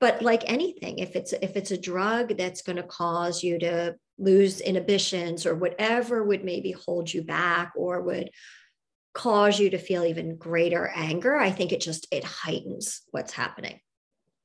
but 0.00 0.22
like 0.22 0.50
anything, 0.50 0.98
if 0.98 1.16
it's 1.16 1.32
if 1.32 1.56
it's 1.56 1.70
a 1.70 1.80
drug 1.80 2.36
that's 2.36 2.62
going 2.62 2.76
to 2.76 2.82
cause 2.82 3.42
you 3.42 3.58
to 3.60 3.96
lose 4.18 4.60
inhibitions 4.60 5.46
or 5.46 5.54
whatever 5.54 6.22
would 6.22 6.44
maybe 6.44 6.72
hold 6.72 7.12
you 7.12 7.22
back 7.22 7.72
or 7.76 8.00
would 8.02 8.30
cause 9.12 9.58
you 9.58 9.70
to 9.70 9.78
feel 9.78 10.04
even 10.04 10.36
greater 10.36 10.88
anger 10.94 11.36
i 11.36 11.50
think 11.50 11.72
it 11.72 11.80
just 11.80 12.06
it 12.10 12.24
heightens 12.24 13.02
what's 13.10 13.32
happening. 13.32 13.80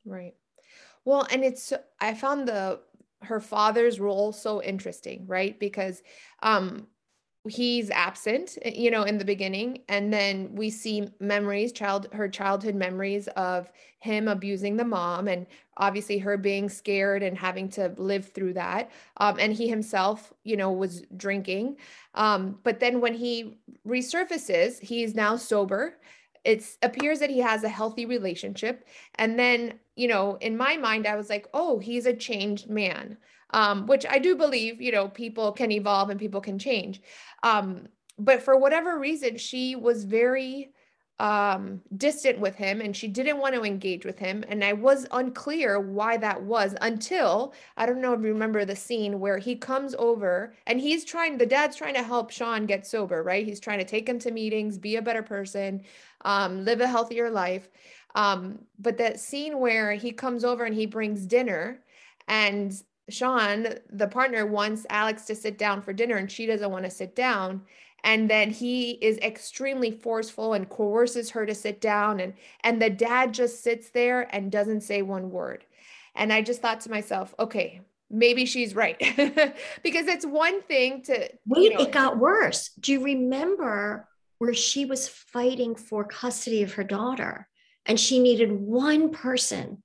Right. 0.06 0.34
Well 1.06 1.28
and 1.30 1.44
it's 1.44 1.74
i 2.00 2.14
found 2.14 2.48
the 2.48 2.80
her 3.24 3.42
father's 3.42 4.00
role 4.00 4.32
so 4.32 4.62
interesting 4.64 5.26
right? 5.28 5.60
Because 5.60 6.02
um 6.42 6.88
he's 7.50 7.90
absent 7.90 8.58
you 8.66 8.90
know 8.90 9.04
in 9.04 9.18
the 9.18 9.26
beginning 9.26 9.80
and 9.90 10.14
then 10.14 10.50
we 10.54 10.70
see 10.70 11.08
memories 11.20 11.72
child 11.72 12.08
her 12.14 12.30
childhood 12.30 12.76
memories 12.76 13.28
of 13.30 13.72
him 14.00 14.28
abusing 14.28 14.78
the 14.78 14.86
mom 14.86 15.28
and 15.28 15.46
obviously 15.78 16.18
her 16.18 16.38
being 16.38 16.70
scared 16.70 17.22
and 17.22 17.38
having 17.38 17.68
to 17.68 17.94
live 17.98 18.30
through 18.30 18.54
that 18.54 18.90
um, 19.18 19.38
and 19.40 19.54
he 19.54 19.68
himself 19.68 20.32
you 20.44 20.56
know 20.56 20.72
was 20.72 21.02
drinking 21.18 21.76
um, 22.16 22.58
but 22.64 22.80
then 22.80 23.02
when 23.02 23.14
he 23.14 23.58
resurfaces 23.88 24.80
he's 24.80 25.16
now 25.16 25.36
sober. 25.36 25.98
It 26.46 26.64
appears 26.82 27.20
that 27.20 27.30
he 27.30 27.40
has 27.40 27.66
a 27.66 27.70
healthy 27.70 28.06
relationship 28.06 28.88
and 29.16 29.38
then 29.38 29.78
you 29.98 30.08
know 30.08 30.38
in 30.40 30.56
my 30.56 30.78
mind 30.78 31.06
i 31.06 31.18
was 31.18 31.30
like 31.30 31.48
oh 31.54 31.80
he's 31.80 32.06
a 32.06 32.14
changed 32.14 32.70
man 32.70 33.18
um, 33.52 33.88
which 33.88 34.06
I 34.10 34.20
do 34.20 34.36
believe, 34.36 34.82
you 34.82 34.92
know, 34.92 35.08
people 35.08 35.52
can 35.52 35.72
evolve 35.72 36.10
and 36.10 36.20
people 36.20 36.42
can 36.42 36.60
change. 36.60 37.02
Um, 37.44 37.88
but 38.18 38.42
for 38.42 38.58
whatever 38.58 39.00
reason, 39.00 39.38
she 39.38 39.76
was 39.76 40.04
very 40.04 40.72
um, 41.20 41.82
distant 41.98 42.40
with 42.40 42.56
him 42.56 42.80
and 42.80 42.96
she 42.96 43.08
didn't 43.08 43.40
want 43.40 43.54
to 43.54 43.64
engage 43.64 44.06
with 44.06 44.18
him. 44.18 44.46
And 44.48 44.64
I 44.64 44.74
was 44.74 45.06
unclear 45.12 45.80
why 45.80 46.16
that 46.18 46.42
was 46.42 46.76
until 46.82 47.54
I 47.76 47.86
don't 47.86 48.02
know 48.02 48.14
if 48.14 48.22
you 48.22 48.28
remember 48.28 48.64
the 48.64 48.76
scene 48.76 49.20
where 49.20 49.38
he 49.38 49.56
comes 49.56 49.96
over 50.00 50.56
and 50.66 50.80
he's 50.80 51.04
trying, 51.04 51.38
the 51.38 51.46
dad's 51.46 51.76
trying 51.76 51.96
to 51.96 52.04
help 52.04 52.32
Sean 52.32 52.66
get 52.66 52.88
sober, 52.88 53.22
right? 53.22 53.46
He's 53.46 53.60
trying 53.60 53.80
to 53.80 53.86
take 53.86 54.08
him 54.08 54.20
to 54.20 54.32
meetings, 54.32 54.78
be 54.78 54.96
a 54.96 55.02
better 55.02 55.24
person, 55.24 55.82
um, 56.24 56.64
live 56.64 56.80
a 56.80 56.88
healthier 56.88 57.30
life. 57.30 57.68
Um, 58.16 58.60
but 58.80 58.98
that 58.98 59.20
scene 59.20 59.60
where 59.60 59.94
he 59.94 60.12
comes 60.12 60.46
over 60.46 60.64
and 60.64 60.74
he 60.74 60.86
brings 60.86 61.26
dinner 61.26 61.82
and 62.30 62.74
Sean, 63.10 63.68
the 63.92 64.08
partner, 64.08 64.46
wants 64.46 64.86
Alex 64.90 65.26
to 65.26 65.36
sit 65.36 65.58
down 65.58 65.82
for 65.82 65.94
dinner 65.94 66.18
and 66.18 66.32
she 66.32 66.46
doesn't 66.46 66.72
want 66.72 66.86
to 66.86 66.92
sit 66.92 67.16
down. 67.16 67.62
And 68.04 68.30
then 68.30 68.50
he 68.50 68.92
is 68.92 69.18
extremely 69.18 69.92
forceful 69.92 70.54
and 70.54 70.70
coerces 70.70 71.32
her 71.32 71.46
to 71.46 71.54
sit 71.54 71.82
down. 71.82 72.20
And, 72.20 72.34
and 72.64 72.82
the 72.82 72.90
dad 72.90 73.34
just 73.34 73.62
sits 73.62 73.90
there 73.90 74.34
and 74.34 74.52
doesn't 74.52 74.82
say 74.82 75.02
one 75.02 75.32
word. 75.32 75.66
And 76.16 76.32
I 76.32 76.42
just 76.42 76.62
thought 76.62 76.82
to 76.82 76.92
myself, 76.92 77.36
okay, 77.40 77.82
maybe 78.10 78.46
she's 78.46 78.76
right. 78.76 78.98
because 79.84 80.08
it's 80.08 80.26
one 80.26 80.62
thing 80.62 81.04
to. 81.04 81.30
Wait, 81.46 81.64
you 81.64 81.74
know, 81.74 81.82
it 81.82 81.92
got 81.92 82.18
worse. 82.18 82.70
Do 82.80 82.94
you 82.94 83.04
remember 83.04 84.08
where 84.38 84.54
she 84.54 84.86
was 84.86 85.08
fighting 85.08 85.76
for 85.76 86.04
custody 86.04 86.64
of 86.64 86.74
her 86.74 86.84
daughter? 86.84 87.48
And 87.86 88.00
she 88.00 88.20
needed 88.20 88.52
one 88.52 89.12
person 89.12 89.84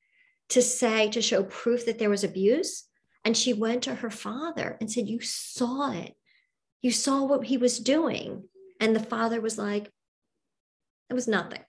to 0.50 0.62
say, 0.62 1.08
to 1.10 1.22
show 1.22 1.42
proof 1.44 1.86
that 1.86 1.98
there 1.98 2.10
was 2.10 2.24
abuse 2.24 2.84
and 3.24 3.36
she 3.36 3.52
went 3.52 3.84
to 3.84 3.94
her 3.96 4.10
father 4.10 4.76
and 4.80 4.90
said, 4.90 5.08
You 5.08 5.20
saw 5.20 5.92
it. 5.92 6.14
You 6.82 6.90
saw 6.90 7.24
what 7.24 7.46
he 7.46 7.56
was 7.56 7.78
doing. 7.78 8.44
And 8.80 8.94
the 8.94 9.00
father 9.00 9.40
was 9.40 9.58
like, 9.58 9.90
It 11.10 11.14
was 11.14 11.28
nothing. 11.28 11.60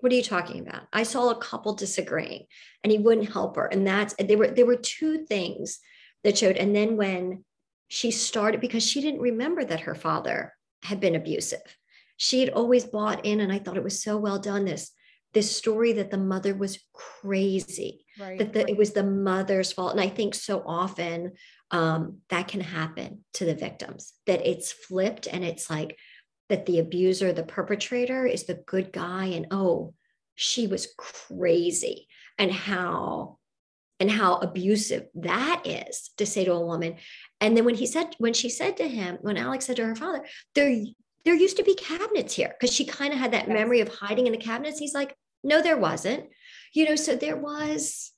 What 0.00 0.12
are 0.12 0.16
you 0.16 0.22
talking 0.22 0.60
about? 0.60 0.82
I 0.92 1.02
saw 1.02 1.30
a 1.30 1.40
couple 1.40 1.74
disagreeing 1.74 2.46
and 2.82 2.90
he 2.90 2.98
wouldn't 2.98 3.32
help 3.32 3.56
her. 3.56 3.66
And 3.66 3.86
that's 3.86 4.14
there 4.18 4.38
were 4.38 4.48
there 4.48 4.66
were 4.66 4.76
two 4.76 5.24
things 5.26 5.78
that 6.24 6.38
showed. 6.38 6.56
And 6.56 6.74
then 6.74 6.96
when 6.96 7.44
she 7.88 8.10
started, 8.10 8.60
because 8.60 8.86
she 8.86 9.00
didn't 9.00 9.20
remember 9.20 9.64
that 9.64 9.80
her 9.80 9.94
father 9.94 10.54
had 10.82 11.00
been 11.00 11.16
abusive. 11.16 11.76
She 12.16 12.40
had 12.40 12.50
always 12.50 12.84
bought 12.84 13.24
in, 13.24 13.40
and 13.40 13.52
I 13.52 13.58
thought 13.58 13.76
it 13.76 13.84
was 13.84 14.02
so 14.02 14.16
well 14.16 14.38
done. 14.38 14.64
This 14.64 14.92
this 15.32 15.54
story 15.54 15.92
that 15.94 16.10
the 16.10 16.18
mother 16.18 16.54
was 16.54 16.78
crazy, 16.92 18.04
right, 18.18 18.38
that 18.38 18.52
the, 18.52 18.60
right. 18.60 18.70
it 18.70 18.76
was 18.76 18.92
the 18.92 19.04
mother's 19.04 19.72
fault. 19.72 19.92
And 19.92 20.00
I 20.00 20.08
think 20.08 20.34
so 20.34 20.62
often 20.66 21.32
um, 21.70 22.18
that 22.28 22.48
can 22.48 22.60
happen 22.60 23.24
to 23.34 23.44
the 23.44 23.54
victims, 23.54 24.12
that 24.26 24.46
it's 24.46 24.72
flipped 24.72 25.26
and 25.26 25.44
it's 25.44 25.70
like 25.70 25.96
that 26.48 26.66
the 26.66 26.80
abuser, 26.80 27.32
the 27.32 27.44
perpetrator 27.44 28.26
is 28.26 28.44
the 28.44 28.62
good 28.66 28.92
guy. 28.92 29.26
And 29.26 29.46
oh, 29.50 29.94
she 30.34 30.66
was 30.66 30.88
crazy. 30.96 32.08
And 32.38 32.50
how 32.50 33.38
and 34.00 34.10
how 34.10 34.36
abusive 34.36 35.08
that 35.14 35.62
is 35.66 36.10
to 36.16 36.24
say 36.24 36.46
to 36.46 36.54
a 36.54 36.66
woman. 36.66 36.96
And 37.40 37.54
then 37.54 37.66
when 37.66 37.74
he 37.74 37.86
said, 37.86 38.16
when 38.18 38.32
she 38.32 38.48
said 38.48 38.78
to 38.78 38.88
him, 38.88 39.18
when 39.20 39.36
Alex 39.36 39.66
said 39.66 39.76
to 39.76 39.84
her 39.84 39.94
father, 39.94 40.24
there 40.54 40.74
there 41.24 41.34
used 41.34 41.56
to 41.58 41.64
be 41.64 41.74
cabinets 41.74 42.34
here 42.34 42.54
because 42.58 42.74
she 42.74 42.84
kind 42.84 43.12
of 43.12 43.18
had 43.18 43.32
that 43.32 43.46
yes. 43.46 43.54
memory 43.54 43.80
of 43.80 43.88
hiding 43.88 44.26
in 44.26 44.32
the 44.32 44.38
cabinets. 44.38 44.78
He's 44.78 44.94
like, 44.94 45.14
no, 45.42 45.62
there 45.62 45.78
wasn't. 45.78 46.28
You 46.72 46.88
know, 46.88 46.96
so 46.96 47.16
there 47.16 47.36
was, 47.36 48.12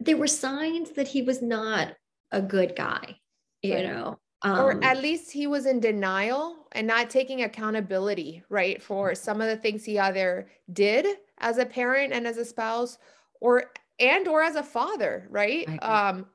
there 0.00 0.16
were 0.16 0.26
signs 0.26 0.92
that 0.92 1.08
he 1.08 1.22
was 1.22 1.42
not 1.42 1.94
a 2.30 2.40
good 2.40 2.76
guy, 2.76 3.16
you 3.62 3.74
right. 3.74 3.86
know. 3.86 4.18
Um, 4.42 4.58
or 4.60 4.84
at 4.84 5.00
least 5.00 5.32
he 5.32 5.46
was 5.46 5.66
in 5.66 5.80
denial 5.80 6.68
and 6.72 6.86
not 6.86 7.10
taking 7.10 7.42
accountability, 7.42 8.42
right, 8.48 8.82
for 8.82 9.14
some 9.14 9.40
of 9.40 9.48
the 9.48 9.56
things 9.56 9.84
he 9.84 9.98
either 9.98 10.48
did 10.72 11.06
as 11.38 11.58
a 11.58 11.66
parent 11.66 12.12
and 12.12 12.26
as 12.26 12.36
a 12.36 12.44
spouse, 12.44 12.98
or 13.40 13.72
and 13.98 14.28
or 14.28 14.42
as 14.42 14.56
a 14.56 14.62
father, 14.62 15.26
right? 15.30 15.66
Um, 15.82 16.26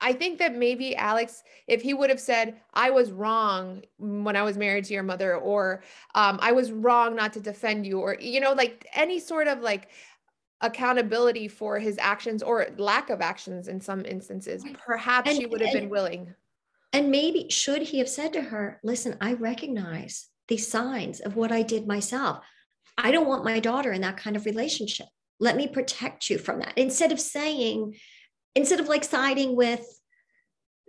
I 0.00 0.12
think 0.12 0.38
that 0.38 0.54
maybe 0.54 0.94
Alex, 0.94 1.42
if 1.66 1.80
he 1.80 1.94
would 1.94 2.10
have 2.10 2.20
said, 2.20 2.60
I 2.74 2.90
was 2.90 3.10
wrong 3.10 3.82
when 3.98 4.36
I 4.36 4.42
was 4.42 4.58
married 4.58 4.84
to 4.84 4.94
your 4.94 5.02
mother, 5.02 5.36
or 5.36 5.82
um, 6.14 6.38
I 6.42 6.52
was 6.52 6.70
wrong 6.70 7.16
not 7.16 7.32
to 7.32 7.40
defend 7.40 7.86
you, 7.86 8.00
or, 8.00 8.16
you 8.20 8.40
know, 8.40 8.52
like 8.52 8.86
any 8.92 9.18
sort 9.18 9.48
of 9.48 9.60
like 9.60 9.88
accountability 10.60 11.48
for 11.48 11.78
his 11.78 11.98
actions 11.98 12.42
or 12.42 12.66
lack 12.76 13.10
of 13.10 13.20
actions 13.20 13.68
in 13.68 13.80
some 13.80 14.04
instances, 14.04 14.64
perhaps 14.84 15.30
and, 15.30 15.38
she 15.38 15.46
would 15.46 15.60
have 15.60 15.74
and, 15.74 15.80
been 15.80 15.90
willing. 15.90 16.34
And 16.92 17.10
maybe 17.10 17.48
should 17.50 17.82
he 17.82 17.98
have 17.98 18.08
said 18.08 18.32
to 18.34 18.42
her, 18.42 18.80
listen, 18.82 19.16
I 19.20 19.32
recognize 19.32 20.28
the 20.48 20.56
signs 20.56 21.20
of 21.20 21.36
what 21.36 21.52
I 21.52 21.62
did 21.62 21.86
myself. 21.86 22.44
I 22.98 23.10
don't 23.10 23.26
want 23.26 23.44
my 23.44 23.60
daughter 23.60 23.92
in 23.92 24.00
that 24.02 24.16
kind 24.16 24.36
of 24.36 24.46
relationship. 24.46 25.06
Let 25.40 25.56
me 25.56 25.68
protect 25.68 26.30
you 26.30 26.38
from 26.38 26.60
that. 26.60 26.72
Instead 26.76 27.12
of 27.12 27.20
saying, 27.20 27.96
instead 28.56 28.80
of 28.80 28.88
like 28.88 29.04
siding 29.04 29.54
with 29.54 29.86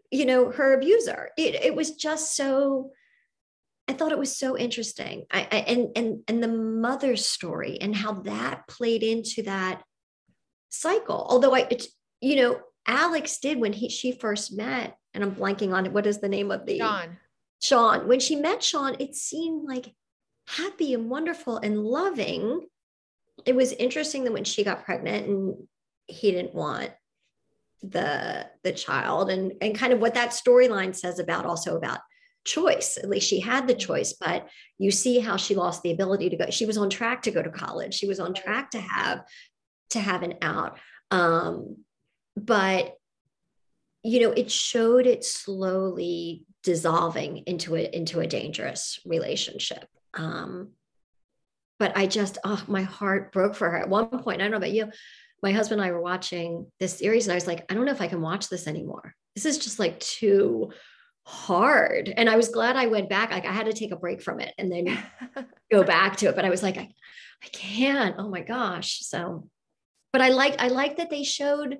you 0.09 0.25
know 0.25 0.49
her 0.51 0.73
abuser. 0.73 1.29
It, 1.37 1.55
it 1.55 1.75
was 1.75 1.91
just 1.91 2.35
so 2.35 2.91
i 3.89 3.93
thought 3.93 4.11
it 4.11 4.19
was 4.19 4.35
so 4.35 4.57
interesting. 4.57 5.25
I, 5.31 5.47
I, 5.51 5.57
and 5.57 5.89
and 5.95 6.23
and 6.27 6.41
the 6.41 6.47
mother's 6.47 7.27
story 7.27 7.77
and 7.79 7.95
how 7.95 8.13
that 8.21 8.67
played 8.67 9.03
into 9.03 9.43
that 9.43 9.83
cycle. 10.69 11.27
Although 11.29 11.53
i 11.53 11.67
it, 11.69 11.85
you 12.21 12.37
know 12.37 12.59
alex 12.87 13.37
did 13.39 13.59
when 13.59 13.73
he 13.73 13.89
she 13.89 14.13
first 14.13 14.55
met 14.55 14.95
and 15.13 15.21
i'm 15.21 15.35
blanking 15.35 15.73
on 15.73 15.85
it 15.85 15.91
what 15.91 16.07
is 16.07 16.19
the 16.19 16.29
name 16.29 16.51
of 16.51 16.65
the 16.65 16.79
sean. 16.79 17.17
Sean. 17.61 18.07
When 18.07 18.21
she 18.21 18.37
met 18.37 18.63
sean 18.63 18.95
it 18.99 19.13
seemed 19.13 19.67
like 19.67 19.93
happy 20.47 20.93
and 20.93 21.09
wonderful 21.09 21.57
and 21.57 21.83
loving. 21.83 22.65
It 23.45 23.55
was 23.55 23.73
interesting 23.73 24.23
that 24.23 24.31
when 24.31 24.45
she 24.45 24.63
got 24.63 24.85
pregnant 24.85 25.27
and 25.27 25.67
he 26.07 26.31
didn't 26.31 26.55
want 26.55 26.91
the 27.81 28.49
the 28.63 28.71
child 28.71 29.29
and 29.29 29.53
and 29.61 29.77
kind 29.77 29.93
of 29.93 29.99
what 29.99 30.15
that 30.15 30.31
storyline 30.31 30.95
says 30.95 31.19
about 31.19 31.45
also 31.45 31.77
about 31.77 31.99
choice. 32.45 32.97
At 32.97 33.09
least 33.09 33.27
she 33.27 33.39
had 33.39 33.67
the 33.67 33.75
choice 33.75 34.13
but 34.13 34.47
you 34.77 34.89
see 34.89 35.19
how 35.19 35.37
she 35.37 35.55
lost 35.55 35.83
the 35.83 35.91
ability 35.91 36.29
to 36.29 36.37
go 36.37 36.49
she 36.49 36.65
was 36.65 36.77
on 36.77 36.89
track 36.89 37.23
to 37.23 37.31
go 37.31 37.41
to 37.41 37.49
college. 37.49 37.93
She 37.93 38.07
was 38.07 38.19
on 38.19 38.33
track 38.33 38.71
to 38.71 38.79
have 38.79 39.25
to 39.91 39.99
have 39.99 40.23
an 40.23 40.35
out. 40.41 40.79
Um 41.11 41.77
but 42.35 42.95
you 44.03 44.21
know 44.21 44.31
it 44.31 44.49
showed 44.51 45.05
it 45.05 45.23
slowly 45.23 46.45
dissolving 46.63 47.37
into 47.45 47.75
a 47.75 47.83
into 47.83 48.19
a 48.21 48.27
dangerous 48.27 48.99
relationship. 49.05 49.85
Um 50.13 50.71
but 51.79 51.95
i 51.95 52.07
just 52.07 52.39
oh 52.43 52.63
my 52.67 52.81
heart 52.81 53.31
broke 53.31 53.55
for 53.55 53.69
her. 53.69 53.77
At 53.77 53.89
one 53.89 54.07
point 54.07 54.41
i 54.41 54.45
don't 54.45 54.51
know 54.51 54.57
about 54.57 54.71
you 54.71 54.89
my 55.43 55.51
husband 55.51 55.81
and 55.81 55.89
I 55.89 55.91
were 55.91 56.01
watching 56.01 56.71
this 56.79 56.97
series 56.97 57.27
and 57.27 57.31
I 57.33 57.35
was 57.35 57.47
like, 57.47 57.65
I 57.69 57.73
don't 57.73 57.85
know 57.85 57.91
if 57.91 58.01
I 58.01 58.07
can 58.07 58.21
watch 58.21 58.49
this 58.49 58.67
anymore. 58.67 59.13
This 59.35 59.45
is 59.45 59.57
just 59.57 59.79
like 59.79 59.99
too 59.99 60.71
hard. 61.23 62.11
And 62.15 62.29
I 62.29 62.37
was 62.37 62.49
glad 62.49 62.75
I 62.75 62.87
went 62.87 63.09
back. 63.09 63.31
Like 63.31 63.45
I 63.45 63.51
had 63.51 63.65
to 63.67 63.73
take 63.73 63.91
a 63.91 63.97
break 63.97 64.21
from 64.21 64.39
it 64.39 64.53
and 64.57 64.71
then 64.71 64.97
go 65.71 65.83
back 65.83 66.17
to 66.17 66.27
it. 66.27 66.35
But 66.35 66.45
I 66.45 66.49
was 66.49 66.63
like, 66.63 66.77
I, 66.77 66.89
I 67.43 67.47
can't. 67.51 68.15
Oh 68.17 68.29
my 68.29 68.41
gosh. 68.41 68.99
So, 69.01 69.47
but 70.11 70.21
I 70.21 70.29
like 70.29 70.59
I 70.59 70.69
like 70.69 70.97
that 70.97 71.09
they 71.09 71.23
showed 71.23 71.77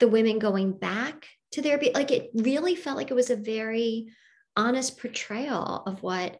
the 0.00 0.08
women 0.08 0.38
going 0.38 0.72
back 0.72 1.26
to 1.52 1.62
their 1.62 1.80
like 1.94 2.10
it 2.10 2.30
really 2.34 2.74
felt 2.74 2.96
like 2.96 3.10
it 3.10 3.14
was 3.14 3.30
a 3.30 3.36
very 3.36 4.08
honest 4.56 4.98
portrayal 4.98 5.82
of 5.86 6.02
what 6.02 6.38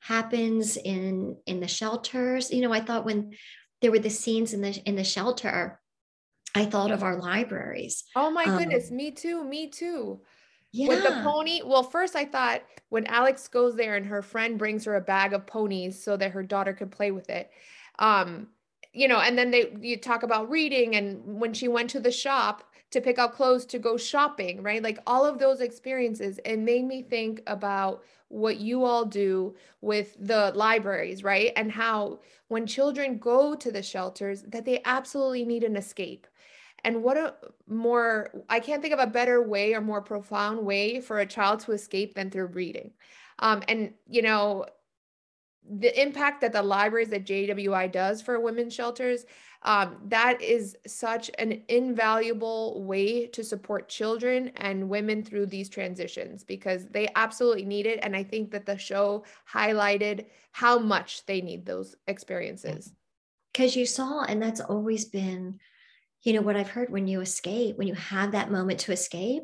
happens 0.00 0.76
in 0.76 1.36
in 1.46 1.60
the 1.60 1.68
shelters. 1.68 2.50
You 2.50 2.60
know, 2.60 2.72
I 2.72 2.80
thought 2.80 3.06
when 3.06 3.32
there 3.80 3.90
were 3.90 3.98
the 3.98 4.10
scenes 4.10 4.52
in 4.52 4.60
the 4.60 4.76
in 4.84 4.96
the 4.96 5.04
shelter 5.04 5.80
I 6.54 6.64
thought 6.66 6.90
of 6.90 7.02
our 7.02 7.16
libraries. 7.16 8.04
Oh 8.14 8.30
my 8.30 8.46
um, 8.46 8.58
goodness, 8.58 8.90
me 8.90 9.10
too, 9.10 9.42
me 9.44 9.68
too. 9.68 10.20
Yeah. 10.72 10.88
With 10.88 11.02
the 11.04 11.20
pony, 11.22 11.62
well, 11.64 11.82
first 11.82 12.16
I 12.16 12.24
thought 12.24 12.62
when 12.88 13.06
Alex 13.06 13.48
goes 13.48 13.76
there 13.76 13.96
and 13.96 14.06
her 14.06 14.22
friend 14.22 14.58
brings 14.58 14.84
her 14.84 14.96
a 14.96 15.00
bag 15.00 15.32
of 15.32 15.46
ponies 15.46 16.02
so 16.02 16.16
that 16.16 16.32
her 16.32 16.42
daughter 16.42 16.72
could 16.72 16.90
play 16.90 17.10
with 17.10 17.30
it. 17.30 17.50
Um, 17.98 18.48
you 18.92 19.08
know, 19.08 19.20
and 19.20 19.36
then 19.36 19.50
they 19.50 19.72
you 19.80 19.96
talk 19.96 20.22
about 20.22 20.50
reading 20.50 20.94
and 20.96 21.40
when 21.40 21.52
she 21.52 21.68
went 21.68 21.90
to 21.90 22.00
the 22.00 22.12
shop 22.12 22.64
to 22.90 23.00
pick 23.00 23.18
out 23.18 23.34
clothes, 23.34 23.66
to 23.66 23.78
go 23.78 23.96
shopping, 23.96 24.62
right? 24.62 24.82
Like 24.82 24.98
all 25.06 25.24
of 25.26 25.38
those 25.38 25.60
experiences. 25.60 26.38
It 26.44 26.58
made 26.58 26.84
me 26.84 27.02
think 27.02 27.42
about 27.48 28.04
what 28.28 28.58
you 28.58 28.84
all 28.84 29.04
do 29.04 29.56
with 29.80 30.16
the 30.18 30.52
libraries, 30.54 31.24
right? 31.24 31.52
And 31.56 31.72
how 31.72 32.20
when 32.48 32.66
children 32.66 33.18
go 33.18 33.54
to 33.56 33.72
the 33.72 33.82
shelters, 33.82 34.42
that 34.42 34.64
they 34.64 34.80
absolutely 34.84 35.44
need 35.44 35.64
an 35.64 35.76
escape. 35.76 36.26
And 36.84 37.02
what 37.02 37.16
a 37.16 37.34
more, 37.66 38.30
I 38.48 38.60
can't 38.60 38.82
think 38.82 38.94
of 38.94 39.00
a 39.00 39.06
better 39.06 39.42
way 39.42 39.74
or 39.74 39.80
more 39.80 40.02
profound 40.02 40.64
way 40.64 41.00
for 41.00 41.18
a 41.18 41.26
child 41.26 41.60
to 41.60 41.72
escape 41.72 42.14
than 42.14 42.30
through 42.30 42.46
reading. 42.48 42.92
Um, 43.38 43.62
and, 43.68 43.94
you 44.06 44.22
know, 44.22 44.66
the 45.68 46.00
impact 46.00 46.42
that 46.42 46.52
the 46.52 46.62
libraries 46.62 47.12
at 47.12 47.24
JWI 47.24 47.90
does 47.90 48.20
for 48.20 48.38
women's 48.38 48.74
shelters, 48.74 49.24
um, 49.62 49.96
that 50.08 50.42
is 50.42 50.76
such 50.86 51.30
an 51.38 51.62
invaluable 51.68 52.84
way 52.84 53.26
to 53.28 53.42
support 53.42 53.88
children 53.88 54.52
and 54.56 54.90
women 54.90 55.24
through 55.24 55.46
these 55.46 55.70
transitions 55.70 56.44
because 56.44 56.86
they 56.88 57.08
absolutely 57.16 57.64
need 57.64 57.86
it. 57.86 57.98
And 58.02 58.14
I 58.14 58.24
think 58.24 58.50
that 58.50 58.66
the 58.66 58.76
show 58.76 59.24
highlighted 59.50 60.26
how 60.52 60.78
much 60.78 61.24
they 61.24 61.40
need 61.40 61.64
those 61.64 61.96
experiences. 62.06 62.92
Because 63.52 63.74
you 63.74 63.86
saw, 63.86 64.24
and 64.24 64.42
that's 64.42 64.60
always 64.60 65.06
been, 65.06 65.60
you 66.24 66.32
know, 66.32 66.42
what 66.42 66.56
I've 66.56 66.70
heard 66.70 66.90
when 66.90 67.06
you 67.06 67.20
escape, 67.20 67.76
when 67.76 67.86
you 67.86 67.94
have 67.94 68.32
that 68.32 68.50
moment 68.50 68.80
to 68.80 68.92
escape, 68.92 69.42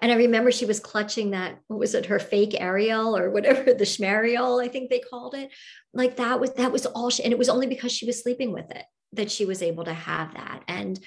and 0.00 0.10
I 0.10 0.16
remember 0.16 0.50
she 0.50 0.66
was 0.66 0.80
clutching 0.80 1.30
that, 1.30 1.58
what 1.68 1.78
was 1.78 1.94
it, 1.94 2.06
her 2.06 2.18
fake 2.18 2.56
Ariel 2.58 3.16
or 3.16 3.30
whatever, 3.30 3.64
the 3.74 3.84
Schmariel, 3.84 4.62
I 4.62 4.68
think 4.68 4.90
they 4.90 5.00
called 5.00 5.34
it. 5.34 5.50
Like 5.92 6.16
that 6.16 6.40
was 6.40 6.52
that 6.54 6.72
was 6.72 6.86
all 6.86 7.10
she, 7.10 7.22
and 7.22 7.32
it 7.32 7.38
was 7.38 7.48
only 7.48 7.66
because 7.66 7.92
she 7.92 8.06
was 8.06 8.22
sleeping 8.22 8.52
with 8.52 8.70
it 8.70 8.84
that 9.12 9.30
she 9.30 9.44
was 9.44 9.62
able 9.62 9.84
to 9.84 9.94
have 9.94 10.34
that. 10.34 10.62
And 10.68 10.98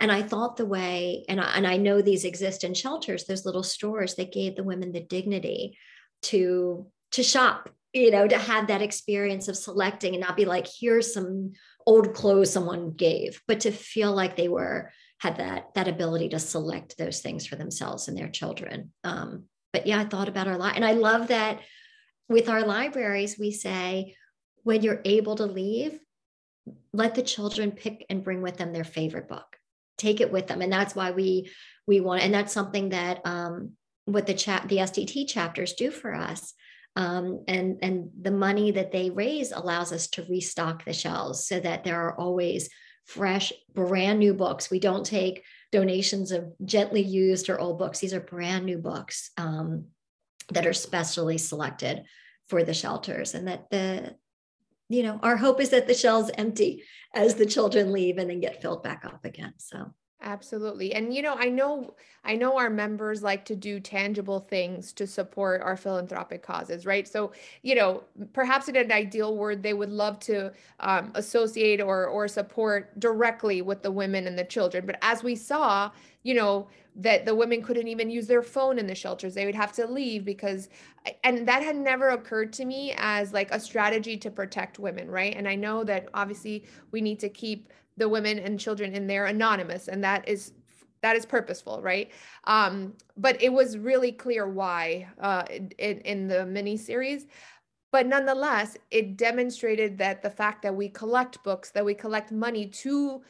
and 0.00 0.12
I 0.12 0.22
thought 0.22 0.56
the 0.56 0.66
way, 0.66 1.24
and 1.28 1.40
I, 1.40 1.56
and 1.56 1.66
I 1.66 1.78
know 1.78 2.02
these 2.02 2.24
exist 2.24 2.64
in 2.64 2.74
shelters, 2.74 3.24
those 3.24 3.46
little 3.46 3.62
stores 3.62 4.14
that 4.16 4.32
gave 4.32 4.54
the 4.54 4.64
women 4.64 4.92
the 4.92 5.00
dignity 5.00 5.78
to 6.22 6.86
to 7.12 7.22
shop, 7.22 7.70
you 7.92 8.10
know, 8.10 8.28
to 8.28 8.38
have 8.38 8.68
that 8.68 8.82
experience 8.82 9.48
of 9.48 9.56
selecting 9.56 10.14
and 10.14 10.22
not 10.22 10.36
be 10.36 10.44
like, 10.44 10.66
here's 10.80 11.14
some 11.14 11.54
old 11.86 12.14
clothes 12.14 12.52
someone 12.52 12.90
gave, 12.92 13.40
but 13.46 13.60
to 13.60 13.70
feel 13.70 14.12
like 14.12 14.36
they 14.36 14.48
were 14.48 14.90
had 15.18 15.36
that 15.38 15.74
that 15.74 15.88
ability 15.88 16.28
to 16.30 16.38
select 16.38 16.98
those 16.98 17.20
things 17.20 17.46
for 17.46 17.56
themselves 17.56 18.08
and 18.08 18.18
their 18.18 18.28
children. 18.28 18.92
Um, 19.04 19.44
but 19.72 19.86
yeah, 19.86 20.00
I 20.00 20.04
thought 20.04 20.28
about 20.28 20.48
our 20.48 20.58
life, 20.58 20.74
and 20.76 20.84
I 20.84 20.92
love 20.92 21.28
that 21.28 21.60
with 22.28 22.48
our 22.48 22.62
libraries 22.62 23.38
we 23.38 23.52
say 23.52 24.16
when 24.64 24.82
you're 24.82 25.00
able 25.04 25.36
to 25.36 25.46
leave, 25.46 25.98
let 26.92 27.14
the 27.14 27.22
children 27.22 27.70
pick 27.70 28.04
and 28.10 28.24
bring 28.24 28.42
with 28.42 28.56
them 28.56 28.72
their 28.72 28.84
favorite 28.84 29.28
book. 29.28 29.46
Take 29.96 30.20
it 30.20 30.32
with 30.32 30.48
them, 30.48 30.60
and 30.60 30.72
that's 30.72 30.94
why 30.94 31.12
we 31.12 31.50
we 31.86 32.00
want, 32.00 32.22
and 32.22 32.34
that's 32.34 32.52
something 32.52 32.90
that 32.90 33.20
um, 33.24 33.72
what 34.04 34.26
the 34.26 34.34
chat 34.34 34.68
the 34.68 34.78
SDT 34.78 35.28
chapters 35.28 35.74
do 35.74 35.90
for 35.90 36.14
us. 36.14 36.52
Um, 36.96 37.44
and 37.46 37.78
and 37.82 38.10
the 38.20 38.30
money 38.30 38.70
that 38.70 38.90
they 38.90 39.10
raise 39.10 39.52
allows 39.52 39.92
us 39.92 40.08
to 40.08 40.24
restock 40.24 40.84
the 40.84 40.94
shelves 40.94 41.46
so 41.46 41.60
that 41.60 41.84
there 41.84 42.00
are 42.00 42.18
always 42.18 42.70
fresh, 43.04 43.52
brand 43.74 44.18
new 44.18 44.34
books. 44.34 44.70
We 44.70 44.80
don't 44.80 45.04
take 45.04 45.44
donations 45.72 46.32
of 46.32 46.52
gently 46.64 47.02
used 47.02 47.48
or 47.48 47.60
old 47.60 47.78
books. 47.78 47.98
These 47.98 48.14
are 48.14 48.20
brand 48.20 48.64
new 48.64 48.78
books 48.78 49.30
um, 49.36 49.86
that 50.50 50.66
are 50.66 50.72
specially 50.72 51.38
selected 51.38 52.04
for 52.48 52.64
the 52.64 52.74
shelters, 52.74 53.34
and 53.34 53.46
that 53.48 53.68
the 53.70 54.16
you 54.88 55.02
know 55.02 55.20
our 55.22 55.36
hope 55.36 55.60
is 55.60 55.70
that 55.70 55.86
the 55.86 55.94
shelves 55.94 56.30
empty 56.38 56.82
as 57.14 57.34
the 57.34 57.46
children 57.46 57.92
leave 57.92 58.16
and 58.16 58.30
then 58.30 58.40
get 58.40 58.62
filled 58.62 58.82
back 58.82 59.04
up 59.04 59.24
again. 59.24 59.52
So 59.58 59.92
Absolutely. 60.22 60.94
And 60.94 61.14
you 61.14 61.20
know, 61.22 61.34
I 61.38 61.50
know 61.50 61.94
I 62.24 62.34
know 62.36 62.56
our 62.56 62.70
members 62.70 63.22
like 63.22 63.44
to 63.44 63.54
do 63.54 63.78
tangible 63.78 64.40
things 64.40 64.92
to 64.94 65.06
support 65.06 65.60
our 65.60 65.76
philanthropic 65.76 66.42
causes, 66.42 66.86
right? 66.86 67.06
So, 67.06 67.32
you 67.62 67.74
know, 67.74 68.02
perhaps 68.32 68.68
in 68.68 68.76
an 68.76 68.90
ideal 68.90 69.36
world, 69.36 69.62
they 69.62 69.74
would 69.74 69.90
love 69.90 70.18
to 70.20 70.52
um, 70.80 71.12
associate 71.14 71.80
or 71.80 72.06
or 72.06 72.26
support 72.28 72.98
directly 72.98 73.60
with 73.62 73.82
the 73.82 73.92
women 73.92 74.26
and 74.26 74.38
the 74.38 74.44
children. 74.44 74.86
But 74.86 74.98
as 75.02 75.22
we 75.22 75.36
saw, 75.36 75.90
you 76.22 76.34
know, 76.34 76.68
that 76.96 77.26
the 77.26 77.34
women 77.34 77.62
couldn't 77.62 77.86
even 77.86 78.10
use 78.10 78.26
their 78.26 78.42
phone 78.42 78.78
in 78.78 78.86
the 78.86 78.94
shelters. 78.94 79.34
They 79.34 79.44
would 79.44 79.54
have 79.54 79.72
to 79.74 79.86
leave 79.86 80.24
because 80.24 80.70
and 81.22 81.46
that 81.46 81.62
had 81.62 81.76
never 81.76 82.08
occurred 82.08 82.52
to 82.54 82.64
me 82.64 82.94
as 82.96 83.32
like 83.32 83.50
a 83.52 83.60
strategy 83.60 84.16
to 84.16 84.30
protect 84.30 84.78
women, 84.78 85.10
right? 85.10 85.34
And 85.36 85.46
I 85.46 85.54
know 85.54 85.84
that 85.84 86.08
obviously 86.14 86.64
we 86.90 87.00
need 87.00 87.20
to 87.20 87.28
keep 87.28 87.70
the 87.96 88.08
women 88.08 88.38
and 88.38 88.60
children 88.60 88.94
in 88.94 89.06
there 89.06 89.26
anonymous 89.26 89.88
and 89.88 90.02
that 90.04 90.28
is 90.28 90.52
that 91.02 91.16
is 91.16 91.26
purposeful 91.26 91.80
right? 91.82 92.10
Um, 92.44 92.94
but 93.16 93.40
it 93.42 93.52
was 93.52 93.78
really 93.78 94.12
clear 94.12 94.48
why 94.48 95.08
uh, 95.20 95.44
in, 95.78 96.00
in 96.00 96.26
the 96.28 96.46
mini 96.46 96.76
series 96.76 97.26
but 97.92 98.06
nonetheless 98.06 98.76
it 98.90 99.16
demonstrated 99.16 99.98
that 99.98 100.22
the 100.22 100.30
fact 100.30 100.62
that 100.62 100.74
we 100.74 100.88
collect 100.88 101.42
books 101.44 101.70
that 101.70 101.84
we 101.84 101.94
collect 101.94 102.32
money 102.32 102.66
to 102.66 103.22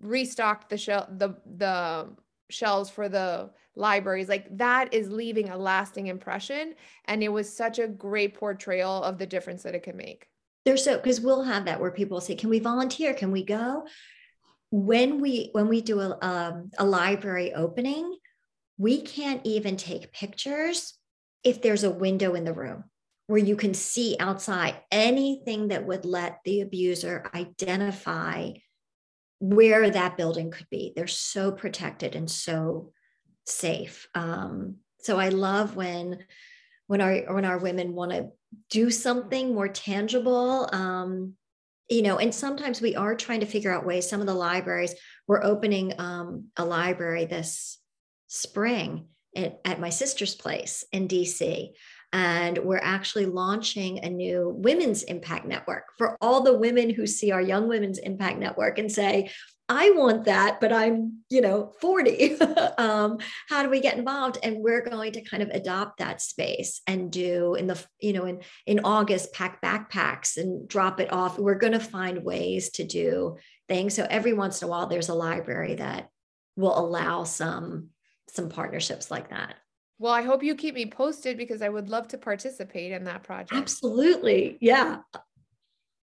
restock 0.00 0.68
the 0.68 0.78
shell 0.78 1.06
the 1.18 1.34
the 1.56 2.08
shelves 2.50 2.90
for 2.90 3.08
the 3.08 3.50
libraries 3.76 4.28
like 4.28 4.56
that 4.56 4.92
is 4.92 5.10
leaving 5.10 5.48
a 5.48 5.56
lasting 5.56 6.08
impression. 6.08 6.74
And 7.06 7.22
it 7.22 7.28
was 7.28 7.54
such 7.54 7.78
a 7.78 7.88
great 7.88 8.34
portrayal 8.34 9.02
of 9.02 9.18
the 9.18 9.26
difference 9.26 9.62
that 9.62 9.74
it 9.74 9.82
can 9.82 9.96
make 9.96 10.28
there's 10.64 10.84
so 10.84 10.96
because 10.96 11.20
we'll 11.20 11.42
have 11.42 11.64
that 11.66 11.80
where 11.80 11.90
people 11.90 12.20
say 12.20 12.34
can 12.34 12.50
we 12.50 12.58
volunteer? 12.58 13.14
Can 13.14 13.32
we 13.32 13.44
go? 13.44 13.86
When 14.70 15.20
we 15.20 15.50
when 15.52 15.68
we 15.68 15.80
do 15.80 16.00
a, 16.00 16.18
um, 16.22 16.70
a 16.78 16.84
library 16.84 17.54
opening 17.54 18.16
we 18.80 19.02
can't 19.02 19.42
even 19.44 19.76
take 19.76 20.10
pictures 20.10 20.94
if 21.44 21.60
there's 21.60 21.84
a 21.84 21.90
window 21.90 22.34
in 22.34 22.44
the 22.44 22.54
room 22.54 22.84
where 23.26 23.38
you 23.38 23.54
can 23.54 23.74
see 23.74 24.16
outside 24.18 24.74
anything 24.90 25.68
that 25.68 25.86
would 25.86 26.06
let 26.06 26.38
the 26.46 26.62
abuser 26.62 27.30
identify 27.34 28.50
where 29.38 29.90
that 29.90 30.16
building 30.16 30.50
could 30.50 30.66
be. 30.70 30.94
They're 30.96 31.06
so 31.06 31.52
protected 31.52 32.14
and 32.14 32.30
so 32.30 32.92
safe. 33.46 34.08
Um, 34.14 34.76
so 35.02 35.18
i 35.18 35.28
love 35.28 35.76
when 35.76 36.18
when 36.86 37.00
our 37.00 37.34
when 37.34 37.44
our 37.44 37.58
women 37.58 37.94
want 37.94 38.12
to 38.12 38.28
do 38.70 38.90
something 38.90 39.54
more 39.54 39.68
tangible 39.68 40.68
um, 40.72 41.34
you 41.88 42.02
know 42.02 42.18
and 42.18 42.34
sometimes 42.34 42.80
we 42.80 42.96
are 42.96 43.14
trying 43.14 43.40
to 43.40 43.46
figure 43.46 43.72
out 43.72 43.86
ways 43.86 44.08
some 44.08 44.20
of 44.20 44.26
the 44.26 44.34
libraries 44.34 44.94
we're 45.26 45.42
opening 45.42 45.92
um, 45.98 46.46
a 46.56 46.64
library 46.64 47.24
this 47.24 47.78
spring 48.28 49.06
at, 49.36 49.60
at 49.64 49.80
my 49.80 49.90
sister's 49.90 50.34
place 50.34 50.84
in 50.92 51.08
dc 51.08 51.70
and 52.12 52.58
we're 52.58 52.80
actually 52.82 53.26
launching 53.26 54.04
a 54.04 54.10
new 54.10 54.52
women's 54.56 55.04
impact 55.04 55.46
network 55.46 55.84
for 55.96 56.16
all 56.20 56.42
the 56.42 56.56
women 56.56 56.90
who 56.90 57.06
see 57.06 57.30
our 57.30 57.40
young 57.40 57.68
women's 57.68 57.98
impact 57.98 58.38
network 58.38 58.78
and 58.78 58.90
say 58.90 59.30
I 59.70 59.90
want 59.90 60.24
that, 60.24 60.60
but 60.60 60.72
I'm, 60.72 61.20
you 61.28 61.40
know, 61.40 61.72
40. 61.80 62.40
um, 62.78 63.18
how 63.48 63.62
do 63.62 63.70
we 63.70 63.80
get 63.80 63.96
involved? 63.96 64.36
And 64.42 64.56
we're 64.58 64.82
going 64.82 65.12
to 65.12 65.22
kind 65.22 65.44
of 65.44 65.50
adopt 65.50 65.98
that 65.98 66.20
space 66.20 66.82
and 66.88 67.12
do 67.12 67.54
in 67.54 67.68
the, 67.68 67.80
you 68.00 68.12
know, 68.12 68.24
in, 68.24 68.40
in 68.66 68.80
August, 68.82 69.32
pack 69.32 69.62
backpacks 69.62 70.36
and 70.36 70.68
drop 70.68 70.98
it 70.98 71.12
off. 71.12 71.38
We're 71.38 71.54
going 71.54 71.74
to 71.74 71.80
find 71.80 72.24
ways 72.24 72.70
to 72.70 72.84
do 72.84 73.36
things. 73.68 73.94
So 73.94 74.04
every 74.10 74.32
once 74.32 74.60
in 74.60 74.66
a 74.66 74.70
while, 74.72 74.88
there's 74.88 75.08
a 75.08 75.14
library 75.14 75.76
that 75.76 76.08
will 76.56 76.76
allow 76.76 77.22
some, 77.22 77.90
some 78.28 78.48
partnerships 78.48 79.08
like 79.08 79.30
that. 79.30 79.54
Well, 80.00 80.12
I 80.12 80.22
hope 80.22 80.42
you 80.42 80.56
keep 80.56 80.74
me 80.74 80.86
posted 80.86 81.36
because 81.36 81.62
I 81.62 81.68
would 81.68 81.88
love 81.88 82.08
to 82.08 82.18
participate 82.18 82.90
in 82.90 83.04
that 83.04 83.22
project. 83.22 83.52
Absolutely. 83.52 84.58
Yeah. 84.60 85.02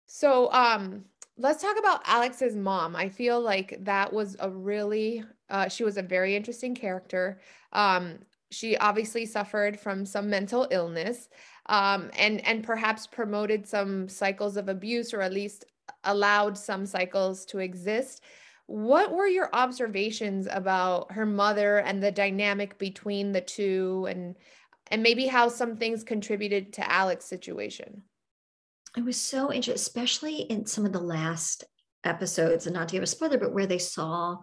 So, 0.06 0.52
um, 0.52 1.06
let's 1.38 1.62
talk 1.62 1.78
about 1.78 2.02
Alex's 2.04 2.56
mom. 2.56 2.96
I 2.96 3.08
feel 3.08 3.40
like 3.40 3.78
that 3.84 4.12
was 4.12 4.36
a 4.40 4.50
really, 4.50 5.24
uh, 5.48 5.68
she 5.68 5.84
was 5.84 5.96
a 5.96 6.02
very 6.02 6.34
interesting 6.36 6.74
character. 6.74 7.40
Um, 7.72 8.18
she 8.50 8.76
obviously 8.76 9.24
suffered 9.24 9.78
from 9.78 10.04
some 10.04 10.28
mental 10.28 10.66
illness 10.70 11.28
um, 11.66 12.10
and 12.18 12.44
and 12.46 12.64
perhaps 12.64 13.06
promoted 13.06 13.66
some 13.66 14.08
cycles 14.08 14.56
of 14.56 14.68
abuse 14.68 15.12
or 15.12 15.20
at 15.20 15.32
least 15.32 15.66
allowed 16.04 16.56
some 16.56 16.86
cycles 16.86 17.44
to 17.46 17.58
exist. 17.58 18.22
What 18.66 19.12
were 19.12 19.26
your 19.26 19.50
observations 19.52 20.48
about 20.50 21.12
her 21.12 21.26
mother 21.26 21.78
and 21.78 22.02
the 22.02 22.12
dynamic 22.12 22.78
between 22.78 23.32
the 23.32 23.40
two 23.40 24.06
and 24.08 24.34
and 24.90 25.02
maybe 25.02 25.26
how 25.26 25.48
some 25.48 25.76
things 25.76 26.02
contributed 26.02 26.72
to 26.74 26.90
Alex's 26.90 27.28
situation? 27.28 28.02
It 28.98 29.04
was 29.04 29.16
so 29.16 29.52
interesting, 29.52 29.74
especially 29.74 30.40
in 30.40 30.66
some 30.66 30.84
of 30.84 30.92
the 30.92 31.00
last 31.00 31.64
episodes, 32.04 32.66
and 32.66 32.74
not 32.74 32.88
to 32.88 32.94
give 32.94 33.02
a 33.02 33.06
spoiler, 33.06 33.38
but 33.38 33.54
where 33.54 33.66
they 33.66 33.78
saw 33.78 34.38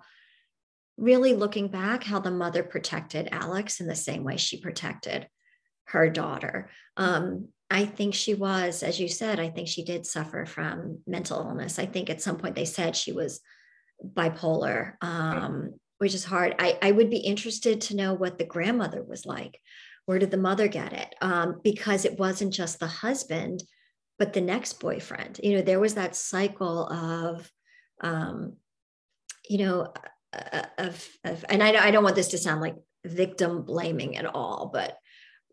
really 0.97 1.33
looking 1.33 1.67
back 1.67 2.03
how 2.03 2.19
the 2.19 2.31
mother 2.31 2.63
protected 2.63 3.29
Alex 3.31 3.81
in 3.81 3.87
the 3.87 3.95
same 3.95 4.23
way 4.23 4.37
she 4.37 4.61
protected 4.61 5.27
her 5.87 6.09
daughter. 6.09 6.69
Um, 6.95 7.49
I 7.69 7.85
think 7.85 8.13
she 8.13 8.33
was, 8.33 8.81
as 8.81 8.99
you 8.99 9.09
said, 9.09 9.39
I 9.39 9.49
think 9.49 9.67
she 9.67 9.83
did 9.83 10.05
suffer 10.05 10.45
from 10.45 10.99
mental 11.05 11.41
illness. 11.41 11.77
I 11.77 11.85
think 11.85 12.09
at 12.09 12.21
some 12.21 12.37
point 12.37 12.55
they 12.55 12.65
said 12.65 12.95
she 12.95 13.11
was 13.11 13.41
bipolar. 14.03 14.93
Um, 15.01 15.73
which 15.97 16.13
is 16.13 16.25
hard. 16.25 16.55
I, 16.59 16.77
I 16.81 16.91
would 16.91 17.09
be 17.09 17.17
interested 17.17 17.81
to 17.81 17.95
know 17.95 18.13
what 18.13 18.37
the 18.37 18.45
grandmother 18.45 19.03
was 19.03 19.25
like. 19.25 19.59
Where 20.05 20.19
did 20.19 20.31
the 20.31 20.37
mother 20.37 20.67
get 20.67 20.93
it? 20.93 21.15
Um, 21.21 21.61
because 21.63 22.05
it 22.05 22.19
wasn't 22.19 22.53
just 22.53 22.79
the 22.79 22.87
husband, 22.87 23.63
but 24.17 24.33
the 24.33 24.41
next 24.41 24.79
boyfriend. 24.79 25.39
You 25.43 25.57
know, 25.57 25.61
there 25.61 25.79
was 25.79 25.95
that 25.95 26.15
cycle 26.15 26.87
of, 26.87 27.51
um, 28.01 28.57
you 29.49 29.59
know, 29.59 29.93
uh, 30.33 30.63
of, 30.77 31.07
of 31.23 31.45
and 31.49 31.61
I, 31.61 31.87
I 31.87 31.91
don't 31.91 32.03
want 32.03 32.15
this 32.15 32.29
to 32.29 32.37
sound 32.37 32.61
like 32.61 32.75
victim 33.05 33.63
blaming 33.63 34.17
at 34.17 34.25
all, 34.25 34.69
but 34.73 34.97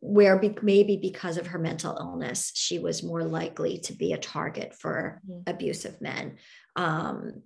where 0.00 0.38
be, 0.38 0.54
maybe 0.62 0.96
because 0.96 1.36
of 1.36 1.48
her 1.48 1.58
mental 1.58 1.96
illness, 1.96 2.50
she 2.54 2.78
was 2.78 3.04
more 3.04 3.22
likely 3.22 3.78
to 3.78 3.92
be 3.92 4.12
a 4.12 4.18
target 4.18 4.74
for 4.74 5.20
mm-hmm. 5.28 5.42
abusive 5.46 6.00
men. 6.00 6.38
Um, 6.74 7.42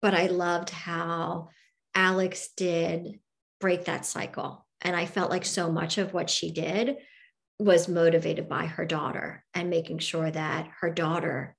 but 0.00 0.14
I 0.14 0.26
loved 0.28 0.70
how 0.70 1.48
Alex 1.94 2.50
did 2.56 3.18
break 3.60 3.86
that 3.86 4.06
cycle. 4.06 4.66
And 4.80 4.96
I 4.96 5.06
felt 5.06 5.30
like 5.30 5.44
so 5.44 5.70
much 5.70 5.98
of 5.98 6.14
what 6.14 6.30
she 6.30 6.52
did 6.52 6.96
was 7.60 7.88
motivated 7.88 8.48
by 8.48 8.64
her 8.64 8.86
daughter 8.86 9.44
and 9.54 9.68
making 9.68 9.98
sure 9.98 10.30
that 10.30 10.68
her 10.80 10.90
daughter 10.90 11.54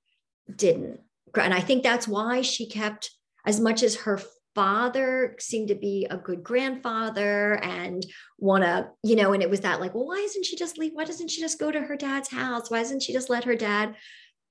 didn't. 0.54 1.00
And 1.40 1.54
I 1.54 1.60
think 1.60 1.82
that's 1.82 2.08
why 2.08 2.42
she 2.42 2.68
kept, 2.68 3.10
as 3.46 3.60
much 3.60 3.82
as 3.82 3.94
her 3.94 4.20
father 4.54 5.34
seemed 5.38 5.68
to 5.68 5.74
be 5.74 6.06
a 6.10 6.16
good 6.16 6.42
grandfather 6.42 7.54
and 7.62 8.04
want 8.38 8.64
to, 8.64 8.90
you 9.02 9.16
know, 9.16 9.32
and 9.32 9.42
it 9.42 9.48
was 9.48 9.60
that 9.60 9.80
like, 9.80 9.94
well, 9.94 10.06
why 10.06 10.20
doesn't 10.20 10.44
she 10.44 10.56
just 10.56 10.76
leave? 10.76 10.92
Why 10.92 11.04
doesn't 11.04 11.30
she 11.30 11.40
just 11.40 11.58
go 11.58 11.70
to 11.70 11.80
her 11.80 11.96
dad's 11.96 12.28
house? 12.28 12.70
Why 12.70 12.82
doesn't 12.82 13.02
she 13.02 13.12
just 13.12 13.30
let 13.30 13.44
her 13.44 13.54
dad 13.54 13.94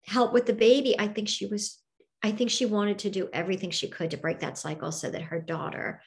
help 0.06 0.34
with 0.34 0.46
the 0.46 0.54
baby? 0.54 0.98
I 0.98 1.08
think 1.08 1.28
she 1.28 1.46
was, 1.46 1.80
I 2.24 2.32
think 2.32 2.50
she 2.50 2.66
wanted 2.66 3.00
to 3.00 3.10
do 3.10 3.30
everything 3.34 3.70
she 3.70 3.90
could 3.90 4.12
to 4.12 4.18
break 4.18 4.40
that 4.40 4.58
cycle 4.58 4.92
so 4.92 5.10
that 5.10 5.24
her 5.24 5.40
daughter 5.40 6.02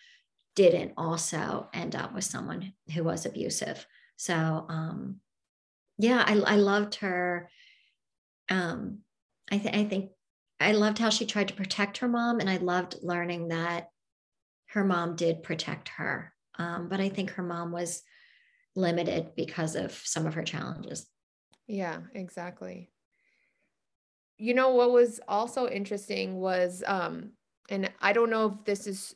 didn't 0.57 0.95
also 0.97 1.69
end 1.75 1.95
up 1.95 2.15
with 2.15 2.25
someone 2.25 2.73
who 2.95 3.05
was 3.05 3.27
abusive. 3.27 3.87
So, 4.17 4.35
um, 4.69 5.21
yeah, 5.99 6.23
I, 6.27 6.35
I 6.35 6.57
loved 6.57 6.97
her. 6.97 7.51
Um, 8.49 9.01
I, 9.51 9.57
I 9.57 9.85
think 9.85 10.11
I 10.61 10.73
loved 10.73 10.99
how 10.99 11.11
she 11.11 11.27
tried 11.27 11.49
to 11.49 11.55
protect 11.55 11.99
her 11.99 12.09
mom, 12.09 12.41
and 12.41 12.49
I 12.49 12.57
loved 12.57 12.97
learning 13.03 13.49
that 13.49 13.89
her 14.69 14.85
mom 14.85 15.17
did 15.17 15.43
protect 15.43 15.89
her. 15.91 16.33
Um, 16.59 16.89
but 16.89 17.01
I 17.01 17.09
think 17.09 17.31
her 17.31 17.43
mom 17.43 17.73
was 17.73 18.03
limited 18.77 19.33
because 19.37 19.77
of 19.77 19.93
some 19.93 20.27
of 20.27 20.35
her 20.35 20.43
challenges. 20.43 21.07
Yeah, 21.67 22.01
exactly. 22.15 22.91
You 24.37 24.55
know 24.55 24.71
what 24.71 24.93
was 24.93 25.21
also 25.29 25.69
interesting 25.69 26.37
was, 26.37 26.83
um, 26.87 27.33
and 27.71 27.91
I 28.01 28.13
don't 28.13 28.31
know 28.31 28.57
if 28.59 28.65
this 28.65 28.87
is 28.87 29.15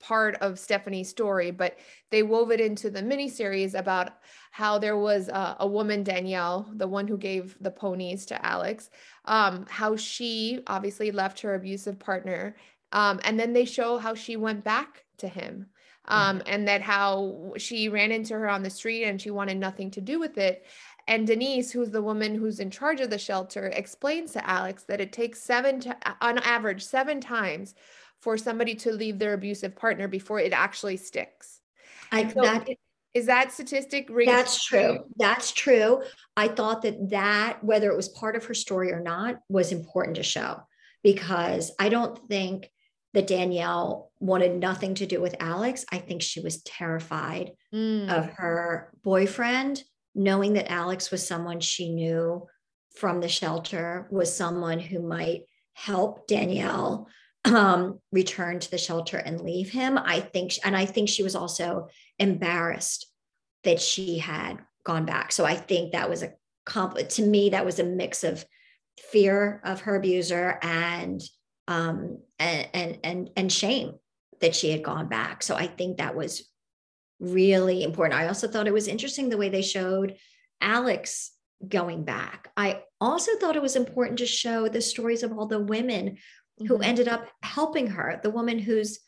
part 0.00 0.36
of 0.36 0.58
Stephanie's 0.58 1.08
story, 1.08 1.50
but 1.50 1.76
they 2.10 2.22
wove 2.22 2.50
it 2.50 2.60
into 2.60 2.90
the 2.90 3.02
miniseries 3.02 3.74
about 3.74 4.12
how 4.50 4.78
there 4.78 4.96
was 4.96 5.28
a, 5.28 5.56
a 5.60 5.66
woman, 5.66 6.02
Danielle, 6.02 6.68
the 6.74 6.88
one 6.88 7.06
who 7.06 7.18
gave 7.18 7.56
the 7.60 7.70
ponies 7.70 8.26
to 8.26 8.46
Alex, 8.46 8.90
um, 9.24 9.66
how 9.68 9.96
she 9.96 10.60
obviously 10.66 11.10
left 11.10 11.40
her 11.40 11.54
abusive 11.54 11.98
partner. 11.98 12.56
Um, 12.92 13.20
and 13.24 13.38
then 13.38 13.52
they 13.52 13.64
show 13.64 13.98
how 13.98 14.14
she 14.14 14.36
went 14.36 14.64
back 14.64 15.04
to 15.18 15.28
him. 15.28 15.66
Um, 16.08 16.40
and 16.46 16.68
that 16.68 16.82
how 16.82 17.52
she 17.56 17.88
ran 17.88 18.12
into 18.12 18.34
her 18.34 18.48
on 18.48 18.62
the 18.62 18.70
street 18.70 19.02
and 19.02 19.20
she 19.20 19.30
wanted 19.30 19.58
nothing 19.58 19.90
to 19.90 20.00
do 20.00 20.20
with 20.20 20.38
it. 20.38 20.64
And 21.08 21.26
Denise, 21.26 21.72
who's 21.72 21.90
the 21.90 22.02
woman 22.02 22.34
who's 22.34 22.60
in 22.60 22.70
charge 22.70 23.00
of 23.00 23.10
the 23.10 23.18
shelter, 23.18 23.66
explains 23.66 24.32
to 24.32 24.48
Alex 24.48 24.84
that 24.84 25.00
it 25.00 25.12
takes 25.12 25.42
seven, 25.42 25.80
to, 25.80 25.96
on 26.20 26.38
average, 26.38 26.84
seven 26.84 27.20
times 27.20 27.74
for 28.20 28.36
somebody 28.36 28.74
to 28.74 28.92
leave 28.92 29.18
their 29.18 29.34
abusive 29.34 29.76
partner 29.76 30.08
before 30.08 30.40
it 30.40 30.52
actually 30.52 30.96
sticks. 30.96 31.60
I 32.12 32.28
so 32.28 32.40
that 32.42 32.68
is 33.14 33.26
that 33.26 33.50
statistic 33.50 34.10
That's 34.26 34.62
true. 34.62 35.04
That's 35.16 35.52
true. 35.52 36.02
I 36.36 36.48
thought 36.48 36.82
that 36.82 37.10
that 37.10 37.64
whether 37.64 37.90
it 37.90 37.96
was 37.96 38.10
part 38.10 38.36
of 38.36 38.44
her 38.44 38.54
story 38.54 38.92
or 38.92 39.00
not 39.00 39.36
was 39.48 39.72
important 39.72 40.16
to 40.16 40.22
show 40.22 40.60
because 41.02 41.72
I 41.78 41.88
don't 41.88 42.18
think 42.28 42.70
that 43.14 43.26
Danielle 43.26 44.12
wanted 44.20 44.60
nothing 44.60 44.94
to 44.96 45.06
do 45.06 45.22
with 45.22 45.34
Alex. 45.40 45.86
I 45.90 45.96
think 45.96 46.20
she 46.20 46.40
was 46.40 46.62
terrified 46.62 47.52
mm. 47.72 48.10
of 48.10 48.26
her 48.34 48.92
boyfriend, 49.02 49.82
knowing 50.14 50.52
that 50.52 50.70
Alex 50.70 51.10
was 51.10 51.26
someone 51.26 51.60
she 51.60 51.88
knew 51.88 52.46
from 52.94 53.22
the 53.22 53.28
shelter, 53.28 54.06
was 54.10 54.36
someone 54.36 54.78
who 54.78 55.00
might 55.00 55.44
help 55.72 56.26
Danielle 56.26 57.08
um, 57.46 58.00
return 58.12 58.58
to 58.60 58.70
the 58.70 58.78
shelter 58.78 59.16
and 59.16 59.40
leave 59.40 59.70
him. 59.70 59.98
I 59.98 60.20
think, 60.20 60.52
and 60.64 60.76
I 60.76 60.86
think 60.86 61.08
she 61.08 61.22
was 61.22 61.36
also 61.36 61.88
embarrassed 62.18 63.06
that 63.64 63.80
she 63.80 64.18
had 64.18 64.58
gone 64.84 65.04
back. 65.04 65.32
So 65.32 65.44
I 65.44 65.54
think 65.54 65.92
that 65.92 66.10
was 66.10 66.22
a 66.22 66.32
comp 66.64 66.96
to 66.96 67.22
me, 67.22 67.50
that 67.50 67.64
was 67.64 67.78
a 67.78 67.84
mix 67.84 68.24
of 68.24 68.44
fear 69.12 69.60
of 69.64 69.82
her 69.82 69.96
abuser 69.96 70.58
and 70.62 71.20
um 71.68 72.18
and 72.38 72.68
and 72.72 72.98
and, 73.04 73.30
and 73.36 73.52
shame 73.52 73.92
that 74.40 74.54
she 74.54 74.70
had 74.70 74.82
gone 74.82 75.08
back. 75.08 75.42
So 75.42 75.54
I 75.54 75.66
think 75.66 75.98
that 75.98 76.16
was 76.16 76.48
really 77.20 77.82
important. 77.82 78.20
I 78.20 78.28
also 78.28 78.48
thought 78.48 78.66
it 78.66 78.72
was 78.72 78.88
interesting 78.88 79.28
the 79.28 79.36
way 79.36 79.48
they 79.48 79.62
showed 79.62 80.16
Alex 80.60 81.32
going 81.66 82.04
back. 82.04 82.48
I 82.56 82.82
also 83.00 83.32
thought 83.38 83.56
it 83.56 83.62
was 83.62 83.76
important 83.76 84.18
to 84.18 84.26
show 84.26 84.68
the 84.68 84.80
stories 84.80 85.22
of 85.22 85.32
all 85.32 85.46
the 85.46 85.60
women 85.60 86.18
mm-hmm. 86.60 86.66
who 86.66 86.78
ended 86.80 87.08
up 87.08 87.28
helping 87.42 87.88
her, 87.88 88.20
the 88.22 88.30
woman 88.30 88.58
whose 88.58 88.98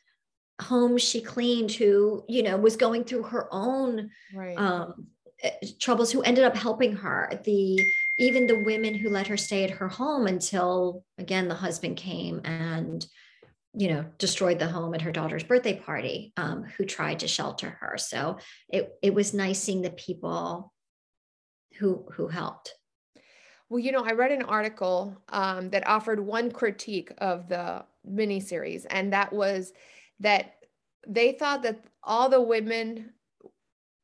home 0.60 0.98
she 0.98 1.20
cleaned, 1.20 1.72
who, 1.72 2.24
you 2.28 2.42
know, 2.42 2.56
was 2.56 2.76
going 2.76 3.04
through 3.04 3.24
her 3.24 3.48
own 3.52 4.10
right. 4.34 4.58
um, 4.58 5.06
eh, 5.42 5.50
troubles, 5.78 6.10
who 6.10 6.22
ended 6.22 6.44
up 6.44 6.56
helping 6.56 6.96
her. 6.96 7.40
The 7.44 7.80
even 8.18 8.46
the 8.46 8.62
women 8.64 8.94
who 8.94 9.08
let 9.08 9.28
her 9.28 9.36
stay 9.36 9.64
at 9.64 9.70
her 9.70 9.88
home 9.88 10.26
until 10.26 11.04
again 11.18 11.48
the 11.48 11.54
husband 11.54 11.96
came 11.96 12.40
and 12.44 13.06
you 13.74 13.88
know 13.88 14.04
destroyed 14.18 14.58
the 14.58 14.66
home 14.66 14.94
at 14.94 15.02
her 15.02 15.12
daughter's 15.12 15.44
birthday 15.44 15.78
party 15.78 16.32
um, 16.36 16.64
who 16.64 16.84
tried 16.84 17.20
to 17.20 17.28
shelter 17.28 17.78
her 17.80 17.96
so 17.96 18.38
it, 18.68 18.90
it 19.02 19.14
was 19.14 19.34
nice 19.34 19.60
seeing 19.60 19.82
the 19.82 19.90
people 19.90 20.72
who 21.78 22.06
who 22.12 22.28
helped 22.28 22.74
well, 23.68 23.78
you 23.78 23.92
know, 23.92 24.04
I 24.04 24.12
read 24.12 24.32
an 24.32 24.42
article 24.42 25.16
um, 25.28 25.70
that 25.70 25.86
offered 25.86 26.20
one 26.20 26.50
critique 26.50 27.12
of 27.18 27.48
the 27.48 27.84
miniseries, 28.10 28.86
and 28.90 29.12
that 29.12 29.32
was 29.32 29.72
that 30.20 30.54
they 31.06 31.32
thought 31.32 31.62
that 31.62 31.84
all 32.02 32.28
the 32.28 32.40
women 32.40 33.12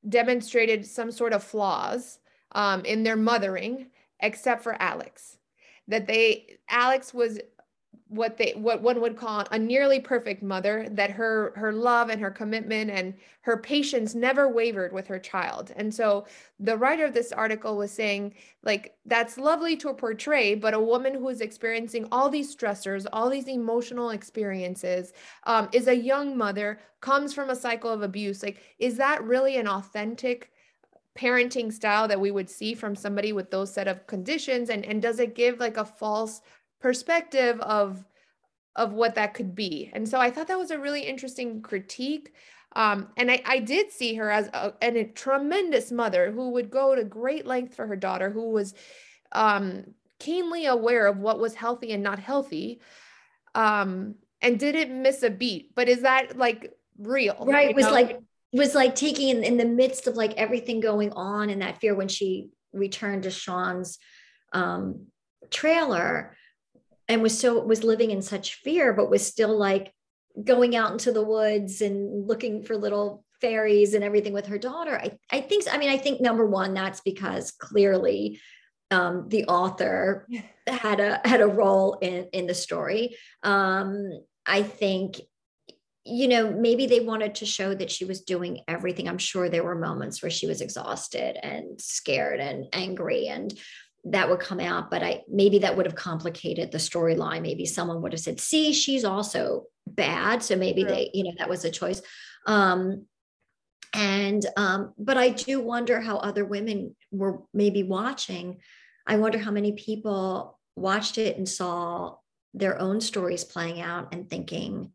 demonstrated 0.08 0.86
some 0.86 1.10
sort 1.10 1.32
of 1.32 1.42
flaws 1.42 2.18
um, 2.52 2.84
in 2.84 3.02
their 3.02 3.16
mothering, 3.16 3.86
except 4.20 4.62
for 4.62 4.80
Alex. 4.80 5.38
That 5.88 6.06
they, 6.06 6.58
Alex 6.68 7.12
was 7.12 7.38
what 8.14 8.36
they 8.36 8.52
what 8.56 8.80
one 8.80 9.00
would 9.00 9.16
call 9.16 9.44
a 9.50 9.58
nearly 9.58 9.98
perfect 9.98 10.42
mother 10.42 10.86
that 10.90 11.10
her 11.10 11.52
her 11.56 11.72
love 11.72 12.10
and 12.10 12.20
her 12.20 12.30
commitment 12.30 12.88
and 12.90 13.14
her 13.40 13.56
patience 13.56 14.14
never 14.14 14.48
wavered 14.48 14.92
with 14.92 15.06
her 15.08 15.18
child. 15.18 15.72
And 15.74 15.92
so 15.92 16.26
the 16.60 16.76
writer 16.76 17.04
of 17.04 17.12
this 17.12 17.32
article 17.32 17.76
was 17.76 17.90
saying 17.90 18.34
like 18.62 18.94
that's 19.04 19.36
lovely 19.36 19.76
to 19.78 19.92
portray 19.92 20.54
but 20.54 20.74
a 20.74 20.80
woman 20.80 21.14
who 21.14 21.28
is 21.28 21.40
experiencing 21.40 22.06
all 22.12 22.28
these 22.30 22.54
stressors 22.54 23.04
all 23.12 23.28
these 23.28 23.48
emotional 23.48 24.10
experiences 24.10 25.12
um, 25.44 25.68
is 25.72 25.88
a 25.88 25.96
young 25.96 26.36
mother 26.38 26.78
comes 27.00 27.34
from 27.34 27.50
a 27.50 27.56
cycle 27.56 27.90
of 27.90 28.02
abuse. 28.02 28.42
Like 28.42 28.62
is 28.78 28.96
that 28.98 29.24
really 29.24 29.56
an 29.56 29.66
authentic 29.66 30.52
parenting 31.18 31.72
style 31.72 32.08
that 32.08 32.20
we 32.20 32.30
would 32.30 32.50
see 32.50 32.74
from 32.74 32.94
somebody 32.94 33.32
with 33.32 33.50
those 33.50 33.74
set 33.74 33.88
of 33.88 34.06
conditions? 34.06 34.70
And 34.70 34.84
and 34.84 35.02
does 35.02 35.18
it 35.18 35.34
give 35.34 35.58
like 35.58 35.78
a 35.78 35.84
false 35.84 36.42
perspective 36.84 37.58
of 37.62 38.04
of 38.76 38.92
what 38.92 39.14
that 39.14 39.32
could 39.32 39.54
be. 39.54 39.90
And 39.94 40.06
so 40.06 40.20
I 40.20 40.30
thought 40.30 40.48
that 40.48 40.58
was 40.58 40.70
a 40.70 40.78
really 40.78 41.00
interesting 41.00 41.62
critique. 41.62 42.34
Um, 42.76 43.08
and 43.16 43.30
I, 43.30 43.40
I 43.46 43.60
did 43.60 43.90
see 43.90 44.14
her 44.16 44.30
as 44.30 44.48
a, 44.48 44.74
and 44.82 44.96
a 44.98 45.04
tremendous 45.04 45.90
mother 45.90 46.30
who 46.30 46.50
would 46.50 46.70
go 46.70 46.94
to 46.94 47.02
great 47.02 47.46
length 47.46 47.74
for 47.74 47.86
her 47.86 47.96
daughter, 47.96 48.28
who 48.28 48.50
was 48.50 48.74
um, 49.32 49.94
keenly 50.18 50.66
aware 50.66 51.06
of 51.06 51.16
what 51.16 51.40
was 51.40 51.54
healthy 51.54 51.92
and 51.92 52.02
not 52.02 52.18
healthy, 52.18 52.82
um, 53.54 54.16
and 54.42 54.58
didn't 54.58 55.00
miss 55.00 55.22
a 55.22 55.30
beat. 55.30 55.74
But 55.74 55.88
is 55.88 56.02
that 56.02 56.36
like 56.36 56.74
real? 56.98 57.46
Right. 57.48 57.70
It 57.70 57.76
was 57.76 57.86
know? 57.86 57.92
like 57.92 58.20
was 58.52 58.74
like 58.74 58.94
taking 58.94 59.30
in, 59.30 59.42
in 59.42 59.56
the 59.56 59.64
midst 59.64 60.06
of 60.06 60.16
like 60.16 60.34
everything 60.34 60.80
going 60.80 61.12
on 61.12 61.48
and 61.48 61.62
that 61.62 61.80
fear 61.80 61.94
when 61.94 62.08
she 62.08 62.50
returned 62.74 63.22
to 63.22 63.30
Sean's 63.30 63.98
um, 64.52 65.06
trailer 65.50 66.36
and 67.08 67.22
was 67.22 67.38
so 67.38 67.62
was 67.64 67.84
living 67.84 68.10
in 68.10 68.22
such 68.22 68.56
fear 68.56 68.92
but 68.92 69.10
was 69.10 69.26
still 69.26 69.56
like 69.56 69.92
going 70.42 70.74
out 70.74 70.92
into 70.92 71.12
the 71.12 71.24
woods 71.24 71.80
and 71.80 72.26
looking 72.26 72.62
for 72.62 72.76
little 72.76 73.24
fairies 73.40 73.94
and 73.94 74.02
everything 74.02 74.32
with 74.32 74.46
her 74.46 74.58
daughter. 74.58 74.96
I, 74.96 75.18
I 75.30 75.40
think 75.40 75.64
i 75.70 75.78
mean 75.78 75.90
i 75.90 75.96
think 75.96 76.20
number 76.20 76.46
one 76.46 76.74
that's 76.74 77.00
because 77.00 77.50
clearly 77.52 78.40
um, 78.90 79.28
the 79.28 79.44
author 79.46 80.28
had 80.68 81.00
a 81.00 81.20
had 81.24 81.40
a 81.40 81.46
role 81.46 81.94
in 82.00 82.28
in 82.32 82.46
the 82.46 82.54
story. 82.54 83.16
Um, 83.42 84.08
i 84.46 84.62
think 84.62 85.20
you 86.06 86.28
know, 86.28 86.52
maybe 86.52 86.86
they 86.86 87.00
wanted 87.00 87.36
to 87.36 87.46
show 87.46 87.74
that 87.74 87.90
she 87.90 88.04
was 88.04 88.20
doing 88.20 88.60
everything. 88.68 89.08
I'm 89.08 89.18
sure 89.18 89.48
there 89.48 89.64
were 89.64 89.74
moments 89.74 90.22
where 90.22 90.30
she 90.30 90.46
was 90.46 90.60
exhausted 90.60 91.38
and 91.42 91.80
scared 91.80 92.40
and 92.40 92.66
angry 92.74 93.28
and 93.28 93.58
that 94.06 94.28
would 94.28 94.40
come 94.40 94.60
out, 94.60 94.90
but 94.90 95.02
I 95.02 95.22
maybe 95.28 95.60
that 95.60 95.76
would 95.76 95.86
have 95.86 95.94
complicated 95.94 96.70
the 96.70 96.78
storyline. 96.78 97.42
Maybe 97.42 97.64
someone 97.64 98.02
would 98.02 98.12
have 98.12 98.20
said, 98.20 98.38
see, 98.38 98.72
she's 98.72 99.04
also 99.04 99.64
bad. 99.86 100.42
So 100.42 100.56
maybe 100.56 100.82
True. 100.82 100.92
they, 100.92 101.10
you 101.14 101.24
know, 101.24 101.32
that 101.38 101.48
was 101.48 101.64
a 101.64 101.70
choice. 101.70 102.02
Um, 102.46 103.06
and 103.94 104.44
um, 104.56 104.92
but 104.98 105.16
I 105.16 105.30
do 105.30 105.60
wonder 105.60 106.00
how 106.00 106.16
other 106.18 106.44
women 106.44 106.96
were 107.10 107.42
maybe 107.54 107.82
watching. 107.82 108.58
I 109.06 109.16
wonder 109.16 109.38
how 109.38 109.50
many 109.50 109.72
people 109.72 110.58
watched 110.76 111.16
it 111.16 111.36
and 111.38 111.48
saw 111.48 112.16
their 112.52 112.80
own 112.80 113.00
stories 113.00 113.44
playing 113.44 113.80
out 113.80 114.12
and 114.12 114.28
thinking, 114.28 114.92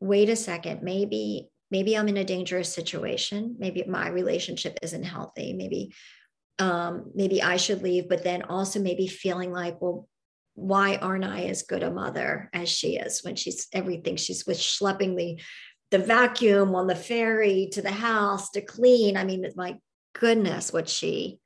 wait 0.00 0.28
a 0.28 0.36
second, 0.36 0.82
maybe 0.82 1.50
maybe 1.70 1.96
I'm 1.96 2.08
in 2.08 2.18
a 2.18 2.24
dangerous 2.24 2.72
situation. 2.72 3.56
Maybe 3.58 3.84
my 3.88 4.08
relationship 4.08 4.78
isn't 4.82 5.04
healthy. 5.04 5.52
Maybe 5.52 5.94
um, 6.58 7.10
maybe 7.14 7.42
I 7.42 7.56
should 7.56 7.82
leave, 7.82 8.08
but 8.08 8.24
then 8.24 8.42
also 8.42 8.80
maybe 8.80 9.06
feeling 9.06 9.52
like, 9.52 9.80
well, 9.80 10.08
why 10.54 10.96
aren't 10.96 11.24
I 11.24 11.44
as 11.44 11.62
good 11.62 11.82
a 11.82 11.90
mother 11.90 12.50
as 12.52 12.68
she 12.68 12.96
is 12.96 13.24
when 13.24 13.36
she's 13.36 13.68
everything 13.72 14.16
she's 14.16 14.46
with 14.46 14.58
schlepping 14.58 15.16
the 15.16 15.40
the 15.90 15.98
vacuum 15.98 16.74
on 16.74 16.86
the 16.86 16.94
ferry 16.94 17.68
to 17.72 17.82
the 17.82 17.92
house 17.92 18.50
to 18.50 18.62
clean. 18.62 19.14
I 19.14 19.24
mean, 19.24 19.46
my 19.56 19.76
goodness, 20.18 20.72
what 20.72 20.88
she 20.88 21.38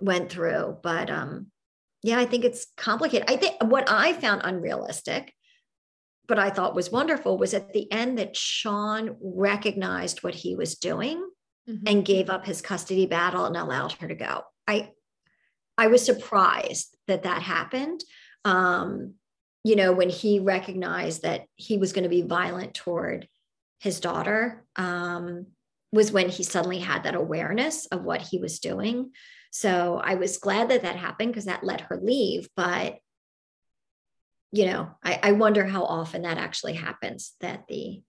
went 0.00 0.30
through. 0.30 0.78
But 0.84 1.10
um, 1.10 1.48
yeah, 2.04 2.18
I 2.18 2.26
think 2.26 2.44
it's 2.44 2.68
complicated. 2.76 3.28
I 3.28 3.36
think 3.36 3.56
what 3.64 3.90
I 3.90 4.12
found 4.12 4.42
unrealistic, 4.44 5.34
but 6.28 6.38
I 6.38 6.50
thought 6.50 6.76
was 6.76 6.92
wonderful, 6.92 7.38
was 7.38 7.54
at 7.54 7.72
the 7.72 7.90
end 7.90 8.18
that 8.18 8.36
Sean 8.36 9.16
recognized 9.20 10.22
what 10.22 10.36
he 10.36 10.54
was 10.54 10.76
doing 10.76 11.28
mm-hmm. 11.68 11.86
and 11.86 12.04
gave 12.04 12.30
up 12.30 12.46
his 12.46 12.62
custody 12.62 13.06
battle 13.06 13.44
and 13.44 13.56
allowed 13.56 13.92
her 13.92 14.08
to 14.08 14.14
go. 14.14 14.42
I 14.66 14.90
I 15.78 15.88
was 15.88 16.04
surprised 16.04 16.96
that 17.06 17.24
that 17.24 17.42
happened. 17.42 18.02
Um, 18.44 19.14
you 19.64 19.76
know, 19.76 19.92
when 19.92 20.08
he 20.08 20.38
recognized 20.38 21.22
that 21.22 21.46
he 21.56 21.76
was 21.76 21.92
going 21.92 22.04
to 22.04 22.08
be 22.08 22.22
violent 22.22 22.74
toward 22.74 23.28
his 23.80 24.00
daughter, 24.00 24.64
um, 24.76 25.46
was 25.92 26.12
when 26.12 26.28
he 26.28 26.44
suddenly 26.44 26.78
had 26.78 27.02
that 27.02 27.14
awareness 27.14 27.86
of 27.86 28.04
what 28.04 28.22
he 28.22 28.38
was 28.38 28.60
doing. 28.60 29.10
So 29.50 30.00
I 30.02 30.14
was 30.14 30.38
glad 30.38 30.70
that 30.70 30.82
that 30.82 30.96
happened 30.96 31.32
because 31.32 31.46
that 31.46 31.64
let 31.64 31.82
her 31.82 31.98
leave. 32.00 32.48
But, 32.56 32.98
you 34.52 34.66
know, 34.66 34.90
I, 35.02 35.18
I 35.22 35.32
wonder 35.32 35.64
how 35.64 35.84
often 35.84 36.22
that 36.22 36.38
actually 36.38 36.74
happens 36.74 37.34
that 37.40 37.66
the 37.68 38.02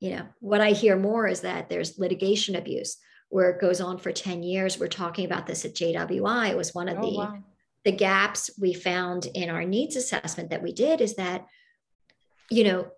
you 0.00 0.10
know 0.16 0.26
what 0.40 0.60
i 0.60 0.70
hear 0.70 0.96
more 0.96 1.28
is 1.28 1.42
that 1.42 1.68
there's 1.68 1.98
litigation 1.98 2.56
abuse 2.56 2.96
where 3.30 3.50
it 3.50 3.60
goes 3.60 3.80
on 3.80 3.96
for 3.96 4.10
10 4.10 4.42
years. 4.42 4.76
We're 4.78 4.88
talking 4.88 5.24
about 5.24 5.46
this 5.46 5.64
at 5.64 5.74
jwi 5.74 6.50
it 6.50 6.56
was 6.56 6.74
one 6.74 6.88
of 6.88 6.98
oh, 6.98 7.02
the 7.02 7.16
wow. 7.16 7.38
the 7.84 7.92
gaps 7.92 8.50
we 8.60 8.74
found 8.74 9.26
in 9.34 9.48
our 9.48 9.64
needs 9.64 9.96
assessment 9.96 10.50
that 10.50 10.62
we 10.62 10.72
did 10.72 11.00
is 11.00 11.14
that 11.14 11.46
you 12.50 12.64
know 12.64 12.90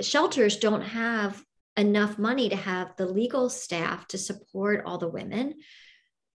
shelters 0.00 0.58
don't 0.58 0.82
have 0.82 1.42
enough 1.76 2.18
money 2.18 2.48
to 2.48 2.56
have 2.56 2.94
the 2.96 3.06
legal 3.06 3.48
staff 3.48 4.06
to 4.08 4.18
support 4.18 4.82
all 4.86 4.98
the 4.98 5.08
women. 5.08 5.54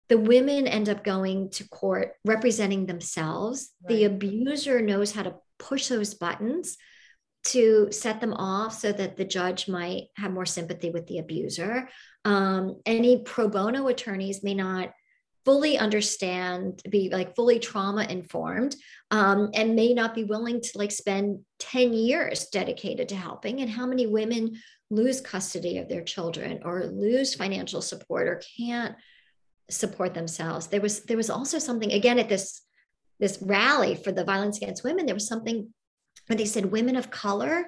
The 0.09 0.19
women 0.19 0.67
end 0.67 0.89
up 0.89 1.05
going 1.05 1.51
to 1.51 1.69
court 1.69 2.15
representing 2.25 2.87
themselves. 2.87 3.71
Right. 3.83 3.97
the 3.97 4.05
abuser 4.05 4.81
knows 4.81 5.13
how 5.13 5.25
to 5.25 5.37
push 5.59 5.89
those 5.89 6.15
buttons 6.15 6.77
to 7.45 7.89
set 7.91 8.21
them 8.21 8.35
off 8.35 8.79
so 8.79 8.93
that 8.93 9.17
the 9.17 9.25
judge 9.25 9.69
might 9.69 10.09
have 10.17 10.33
more 10.33 10.47
sympathy 10.47 10.91
with 10.91 11.07
the 11.07 11.19
abuser. 11.19 11.89
Um, 12.25 12.81
any 12.85 13.23
pro 13.23 13.49
bono 13.49 13.89
attorneys 13.89 14.43
may 14.43 14.55
not 14.55 14.91
fully 15.45 15.79
understand, 15.79 16.83
be 16.91 17.09
like 17.11 17.35
fully 17.35 17.59
trauma 17.59 18.05
informed, 18.05 18.77
um, 19.11 19.49
and 19.55 19.75
may 19.75 19.95
not 19.95 20.15
be 20.15 20.25
willing 20.25 20.61
to 20.61 20.77
like 20.77 20.93
spend 20.93 21.41
10 21.61 21.95
years 21.95 22.49
dedicated 22.53 23.09
to 23.09 23.17
helping. 23.17 23.61
And 23.61 23.71
how 23.71 23.87
many 23.87 24.07
women 24.07 24.61
lose 24.91 25.21
custody 25.21 25.79
of 25.79 25.89
their 25.89 26.03
children 26.03 26.61
or 26.65 26.87
lose 26.87 27.35
financial 27.35 27.81
support 27.81 28.29
or 28.29 28.43
can't 28.59 28.95
support 29.71 30.13
themselves? 30.13 30.67
There 30.67 30.83
was 30.83 31.05
there 31.05 31.17
was 31.17 31.31
also 31.31 31.59
something 31.59 31.93
again 31.93 32.19
at 32.19 32.29
this 32.29 32.61
this 33.21 33.39
rally 33.41 33.95
for 33.95 34.13
the 34.13 34.25
violence 34.25 34.59
against 34.59 34.85
women. 34.85 35.07
There 35.07 35.15
was 35.15 35.27
something 35.27 35.73
but 36.29 36.39
they 36.39 36.45
said 36.45 36.67
women 36.67 36.97
of 36.97 37.11
color, 37.11 37.67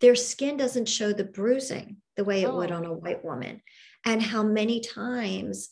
their 0.00 0.14
skin 0.14 0.56
doesn't 0.56 0.88
show 0.88 1.12
the 1.12 1.24
bruising 1.24 1.96
the 2.16 2.24
way 2.24 2.42
it 2.42 2.46
oh. 2.46 2.56
would 2.56 2.70
on 2.70 2.84
a 2.84 2.92
white 2.92 3.24
woman. 3.24 3.62
And 4.04 4.22
how 4.22 4.42
many 4.42 4.80
times 4.80 5.70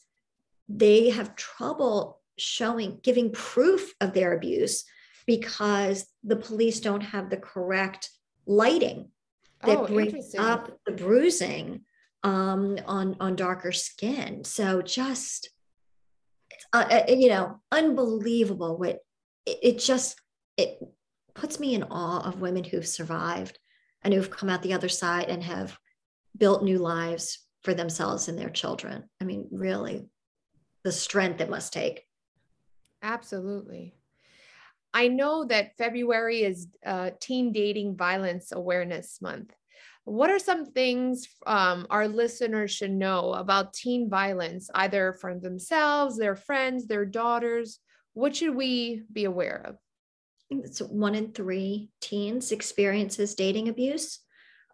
they 0.69 1.11
have 1.11 1.37
trouble 1.37 2.21
showing, 2.39 2.99
giving 3.03 3.33
proof 3.33 3.95
of 4.01 4.13
their 4.13 4.35
abuse 4.35 4.85
because 5.27 6.07
the 6.23 6.37
police 6.37 6.81
don't 6.81 7.03
have 7.03 7.31
the 7.31 7.37
correct 7.37 8.11
lighting 8.47 9.11
that 9.65 9.79
oh, 9.79 9.87
brings 9.87 10.35
up 10.37 10.79
the 10.87 10.93
bruising 10.93 11.81
um, 12.23 12.79
on 12.87 13.17
on 13.21 13.37
darker 13.37 13.73
skin. 13.73 14.45
So 14.45 14.83
just 14.83 15.51
uh, 16.73 17.03
uh, 17.09 17.13
you 17.13 17.29
know, 17.29 17.61
unbelievable. 17.73 18.77
What 18.77 19.01
it, 19.47 19.59
it 19.63 19.79
just 19.79 20.21
it 20.57 20.79
puts 21.37 21.61
me 21.61 21.75
in 21.75 21.85
awe 21.85 22.27
of 22.27 22.41
women 22.41 22.65
who've 22.65 22.87
survived 22.87 23.59
and 24.03 24.13
who've 24.13 24.31
come 24.31 24.49
out 24.49 24.63
the 24.63 24.73
other 24.73 24.89
side 24.89 25.29
and 25.29 25.43
have 25.43 25.79
built 26.37 26.63
new 26.63 26.79
lives 26.79 27.47
for 27.63 27.75
themselves 27.75 28.29
and 28.29 28.39
their 28.39 28.51
children. 28.51 29.05
I 29.21 29.25
mean, 29.25 29.49
really, 29.51 30.09
the 30.85 30.93
strength 30.93 31.41
it 31.41 31.51
must 31.51 31.73
take. 31.73 32.03
Absolutely. 33.03 33.95
I 34.95 35.09
know 35.09 35.45
that 35.45 35.77
February 35.77 36.43
is 36.43 36.69
uh, 36.85 37.11
Teen 37.21 37.53
Dating 37.53 37.97
Violence 37.97 38.53
Awareness 38.53 39.21
Month. 39.21 39.55
What 40.05 40.31
are 40.31 40.39
some 40.39 40.65
things 40.65 41.27
um, 41.47 41.87
our 41.91 42.07
listeners 42.07 42.71
should 42.71 42.93
know 42.93 43.35
about 43.35 43.75
teen 43.75 44.09
violence, 44.09 44.71
either 44.75 45.13
from 45.21 45.41
themselves, 45.41 46.17
their 46.17 46.37
friends, 46.37 46.87
their 46.87 47.05
daughters? 47.05 47.81
What 48.15 48.37
should 48.37 48.55
we 48.55 49.03
be 49.13 49.25
aware 49.25 49.63
of? 49.67 49.77
It's 50.51 50.81
one 50.81 51.15
in 51.15 51.33
three 51.33 51.91
teens 52.01 52.53
experiences 52.53 53.35
dating 53.35 53.69
abuse. 53.69 54.21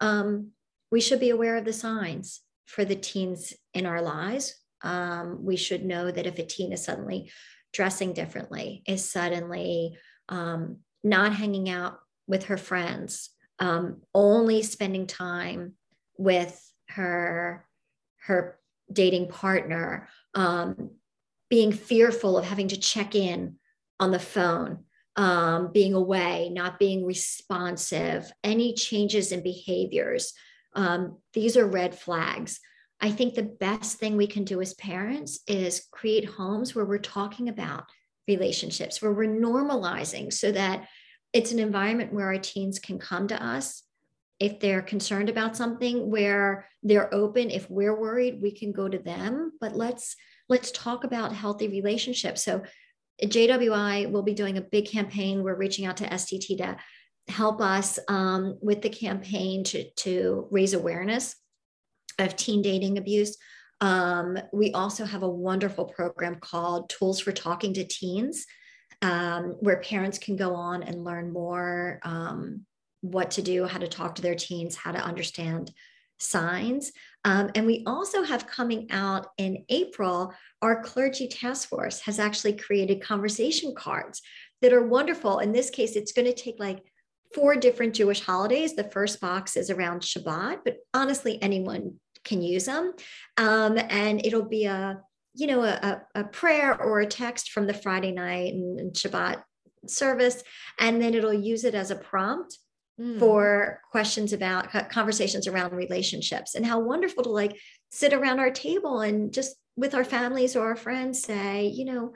Um, 0.01 0.51
we 0.91 1.01
should 1.01 1.21
be 1.21 1.31
aware 1.31 1.57
of 1.57 1.65
the 1.65 1.73
signs 1.73 2.41
for 2.67 2.85
the 2.85 2.97
teens 2.97 3.55
in 3.75 3.87
our 3.87 4.03
lives. 4.03 4.55
Um, 4.83 5.45
we 5.45 5.57
should 5.57 5.85
know 5.85 6.11
that 6.11 6.27
if 6.27 6.39
a 6.39 6.45
teen 6.45 6.73
is 6.73 6.85
suddenly 6.85 7.31
dressing 7.73 8.13
differently, 8.13 8.83
is 8.87 9.11
suddenly 9.11 9.97
um, 10.29 10.79
not 11.03 11.35
hanging 11.35 11.69
out 11.69 11.99
with 12.27 12.45
her 12.45 12.57
friends, 12.57 13.31
um, 13.59 14.03
only 14.15 14.63
spending 14.63 15.07
time 15.07 15.75
with 16.19 16.61
her 16.89 17.67
her 18.27 18.59
dating 18.93 19.29
partner, 19.29 20.09
um, 20.35 20.91
being 21.51 21.73
fearful 21.73 22.39
of 22.39 22.45
having 22.45 22.69
to 22.69 22.77
check 22.77 23.15
in 23.15 23.57
on 23.99 24.11
the 24.11 24.19
phone 24.19 24.85
um, 25.16 25.70
being 25.72 25.94
away, 25.94 26.51
not 26.51 26.79
being 26.79 27.05
responsive, 27.05 28.33
any 28.42 28.75
changes 28.75 29.33
in 29.33 29.42
behaviors. 29.42 30.33
Um, 30.75 31.18
these 31.35 31.57
are 31.57 31.66
red 31.66 31.98
flags. 31.98 32.61
I 33.01 33.11
think 33.11 33.35
the 33.35 33.42
best 33.42 33.98
thing 33.98 34.16
we 34.16 34.27
can 34.27 34.44
do 34.44 34.61
as 34.61 34.75
parents 34.75 35.40
is 35.46 35.87
create 35.90 36.25
homes 36.25 36.75
where 36.75 36.85
we're 36.85 36.98
talking 36.98 37.48
about 37.48 37.85
relationships, 38.29 39.03
where 39.03 39.12
we're 39.12 39.29
normalizing 39.29 40.33
so 40.33 40.53
that 40.53 40.88
it's 41.33 41.53
an 41.53 41.59
environment 41.59 42.12
where 42.12 42.27
our 42.27 42.38
teens 42.38 42.79
can 42.79 42.98
come 42.98 43.27
to 43.29 43.44
us 43.44 43.83
if 44.38 44.61
they're 44.61 44.83
concerned 44.83 45.29
about 45.29 45.57
something 45.57 46.11
where 46.11 46.66
they're 46.83 47.14
open 47.14 47.48
if 47.51 47.70
we're 47.70 47.98
worried 47.98 48.42
we 48.42 48.51
can 48.51 48.72
go 48.72 48.88
to 48.88 48.98
them 48.98 49.53
but 49.61 49.77
let's 49.77 50.16
let's 50.48 50.72
talk 50.72 51.05
about 51.05 51.33
healthy 51.33 51.68
relationships 51.68 52.42
so 52.42 52.61
JWI 53.22 54.11
will 54.11 54.22
be 54.22 54.35
doing 54.35 54.59
a 54.59 54.62
big 54.62 54.87
campaign. 54.87 55.42
We're 55.42 55.57
reaching 55.57 55.87
out 55.87 55.98
to 55.98 56.09
SDT 56.09 56.59
to 56.59 56.77
help 57.29 57.61
us 57.61 57.98
um, 58.09 58.59
with 58.61 58.83
the 58.83 58.90
campaign 58.90 59.64
to, 59.64 59.90
to 59.90 60.48
raise 60.51 60.75
awareness 60.75 61.37
of 62.18 62.37
teen 62.37 62.62
dating 62.62 62.98
abuse. 62.98 63.37
Um, 63.81 64.38
we 64.53 64.72
also 64.72 65.05
have 65.05 65.22
a 65.22 65.29
wonderful 65.29 65.87
program 65.87 66.37
called 66.37 66.88
Tools 66.88 67.20
for 67.20 67.33
Talking 67.33 67.75
to 67.75 67.85
Teens, 67.85 68.46
um, 69.03 69.57
where 69.61 69.81
parents 69.81 70.18
can 70.18 70.37
go 70.37 70.55
on 70.55 70.83
and 70.83 71.05
learn 71.05 71.33
more 71.33 71.98
um, 72.05 72.64
what 73.01 73.33
to 73.33 73.42
do, 73.42 73.66
how 73.66 73.79
to 73.79 73.88
talk 73.88 74.14
to 74.14 74.22
their 74.22 74.37
teens, 74.37 74.77
how 74.77 74.92
to 74.92 75.01
understand 75.01 75.72
signs. 76.18 76.92
Um, 77.25 77.51
and 77.55 77.67
we 77.67 77.85
also 77.87 78.23
have 78.23 78.47
coming 78.47 78.91
out 78.91 79.29
in 79.39 79.65
April, 79.69 80.35
our 80.61 80.83
clergy 80.83 81.29
task 81.29 81.69
force 81.69 82.01
has 82.01 82.19
actually 82.19 82.55
created 82.55 83.03
conversation 83.03 83.75
cards 83.77 84.21
that 84.61 84.73
are 84.73 84.87
wonderful. 84.87 85.39
In 85.39 85.53
this 85.53 85.71
case, 85.71 85.97
it's 85.97 86.13
going 86.13 86.27
to 86.27 86.35
take 86.35 86.57
like 86.59 86.83
four 87.35 87.57
different 87.57 87.95
Jewish 87.95 88.21
holidays. 88.21 88.75
The 88.75 88.91
first 88.91 89.21
box 89.21 89.57
is 89.57 89.71
around 89.71 90.03
Shabbat, 90.03 90.59
but 90.65 90.77
honestly, 90.93 91.41
anyone 91.41 91.95
can 92.25 92.43
use 92.43 92.67
them. 92.67 92.95
Um, 93.37 93.79
and 93.79 94.25
it'll 94.25 94.49
be 94.49 94.67
a, 94.67 95.01
you 95.35 95.47
know, 95.47 95.63
a, 95.63 96.03
a 96.15 96.25
prayer 96.25 96.81
or 96.81 97.01
a 97.01 97.07
text 97.07 97.51
from 97.51 97.67
the 97.67 97.75
Friday 97.75 98.13
night 98.13 98.53
and, 98.53 98.79
and 98.79 98.93
Shabbat 98.93 99.43
service. 99.87 100.43
And 100.79 101.01
then 101.01 101.15
it'll 101.15 101.33
use 101.33 101.65
it 101.65 101.75
as 101.75 101.91
a 101.91 101.97
prompt 101.97 102.59
mm. 103.00 103.18
for 103.18 103.81
questions 103.90 104.33
about 104.33 104.90
conversations 104.90 105.46
around 105.46 105.72
relationships 105.72 106.55
and 106.55 106.64
how 106.64 106.81
wonderful 106.81 107.22
to 107.22 107.31
like 107.31 107.59
sit 107.90 108.12
around 108.12 108.38
our 108.38 108.50
table 108.50 109.00
and 109.00 109.33
just 109.33 109.57
with 109.76 109.94
our 109.94 110.05
families 110.05 110.57
or 110.57 110.68
our 110.68 110.76
friends 110.76 111.22
say, 111.22 111.66
you 111.66 111.85
know, 111.85 112.12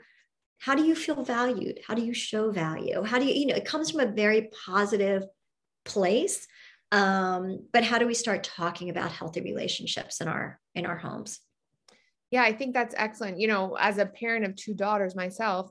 how 0.59 0.75
do 0.75 0.83
you 0.83 0.95
feel 0.95 1.23
valued? 1.23 1.79
How 1.87 1.93
do 1.93 2.03
you 2.03 2.13
show 2.13 2.51
value? 2.51 3.03
How 3.03 3.19
do 3.19 3.25
you, 3.25 3.33
you 3.33 3.45
know, 3.47 3.55
it 3.55 3.65
comes 3.65 3.91
from 3.91 3.99
a 4.01 4.11
very 4.11 4.49
positive 4.65 5.23
place. 5.85 6.47
Um, 6.91 7.67
but 7.73 7.83
how 7.83 7.99
do 7.99 8.07
we 8.07 8.13
start 8.13 8.43
talking 8.43 8.89
about 8.89 9.11
healthy 9.11 9.41
relationships 9.41 10.21
in 10.21 10.27
our 10.27 10.59
in 10.73 10.85
our 10.85 10.97
homes? 10.97 11.39
Yeah, 12.31 12.43
I 12.43 12.53
think 12.53 12.73
that's 12.73 12.95
excellent. 12.97 13.39
You 13.39 13.47
know, 13.47 13.75
as 13.79 13.97
a 13.97 14.05
parent 14.05 14.45
of 14.45 14.55
two 14.55 14.73
daughters 14.73 15.15
myself, 15.15 15.69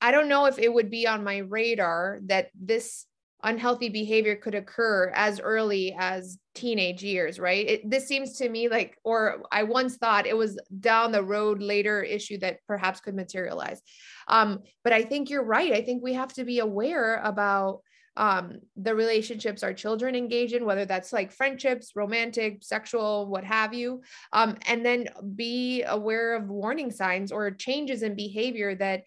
I 0.00 0.10
don't 0.10 0.28
know 0.28 0.46
if 0.46 0.58
it 0.58 0.72
would 0.72 0.90
be 0.90 1.06
on 1.06 1.24
my 1.24 1.38
radar 1.38 2.20
that 2.26 2.50
this 2.60 3.06
unhealthy 3.42 3.88
behavior 3.88 4.36
could 4.36 4.54
occur 4.54 5.10
as 5.14 5.40
early 5.40 5.94
as 5.98 6.38
teenage 6.54 7.02
years 7.02 7.38
right? 7.38 7.68
It, 7.68 7.90
this 7.90 8.06
seems 8.06 8.38
to 8.38 8.48
me 8.48 8.68
like 8.68 8.98
or 9.04 9.42
i 9.50 9.62
once 9.62 9.96
thought 9.96 10.26
it 10.26 10.36
was 10.36 10.58
down 10.80 11.12
the 11.12 11.22
road 11.22 11.62
later 11.62 12.02
issue 12.02 12.38
that 12.38 12.58
perhaps 12.66 13.00
could 13.00 13.14
materialize. 13.14 13.80
Um, 14.28 14.60
but 14.84 14.92
i 14.92 15.02
think 15.02 15.30
you're 15.30 15.44
right. 15.44 15.72
I 15.72 15.82
think 15.82 16.02
we 16.02 16.14
have 16.14 16.32
to 16.34 16.44
be 16.44 16.58
aware 16.60 17.16
about 17.16 17.80
um, 18.16 18.58
the 18.76 18.94
relationships 18.94 19.62
our 19.62 19.72
children 19.72 20.14
engage 20.14 20.52
in 20.52 20.64
whether 20.66 20.84
that's 20.84 21.12
like 21.12 21.32
friendships 21.32 21.92
romantic 21.94 22.62
sexual 22.62 23.26
what 23.26 23.44
have 23.44 23.72
you. 23.72 24.02
Um, 24.32 24.56
and 24.68 24.84
then 24.84 25.08
be 25.34 25.82
aware 25.82 26.36
of 26.36 26.48
warning 26.48 26.90
signs 26.90 27.32
or 27.32 27.50
changes 27.50 28.02
in 28.02 28.14
behavior 28.14 28.74
that 28.76 29.04